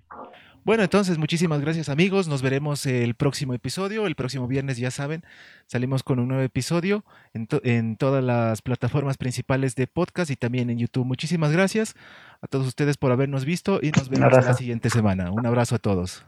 [0.64, 5.24] Bueno, entonces muchísimas gracias amigos, nos veremos el próximo episodio, el próximo viernes ya saben,
[5.66, 10.68] salimos con un nuevo episodio en, en, todas las plataformas principales de podcast y también
[10.68, 11.06] en YouTube.
[11.06, 11.94] Muchísimas gracias
[12.42, 15.30] a todos ustedes por habernos visto y nos vemos la siguiente semana.
[15.30, 16.26] Un abrazo a todos.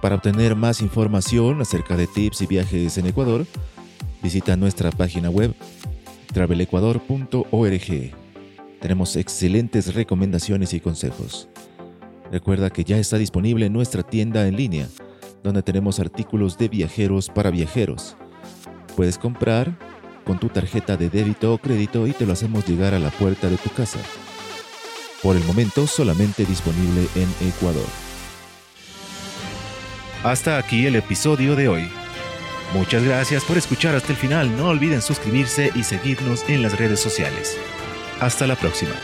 [0.00, 3.44] Para obtener más información acerca de tips y viajes en Ecuador,
[4.22, 5.54] visita nuestra página web
[6.32, 8.17] travelecuador.org.
[8.80, 11.48] Tenemos excelentes recomendaciones y consejos.
[12.30, 14.86] Recuerda que ya está disponible nuestra tienda en línea,
[15.42, 18.16] donde tenemos artículos de viajeros para viajeros.
[18.96, 19.76] Puedes comprar
[20.24, 23.48] con tu tarjeta de débito o crédito y te lo hacemos llegar a la puerta
[23.48, 23.98] de tu casa.
[25.22, 27.86] Por el momento solamente disponible en Ecuador.
[30.22, 31.88] Hasta aquí el episodio de hoy.
[32.74, 34.56] Muchas gracias por escuchar hasta el final.
[34.56, 37.56] No olviden suscribirse y seguirnos en las redes sociales.
[38.20, 38.94] Hasta la próxima.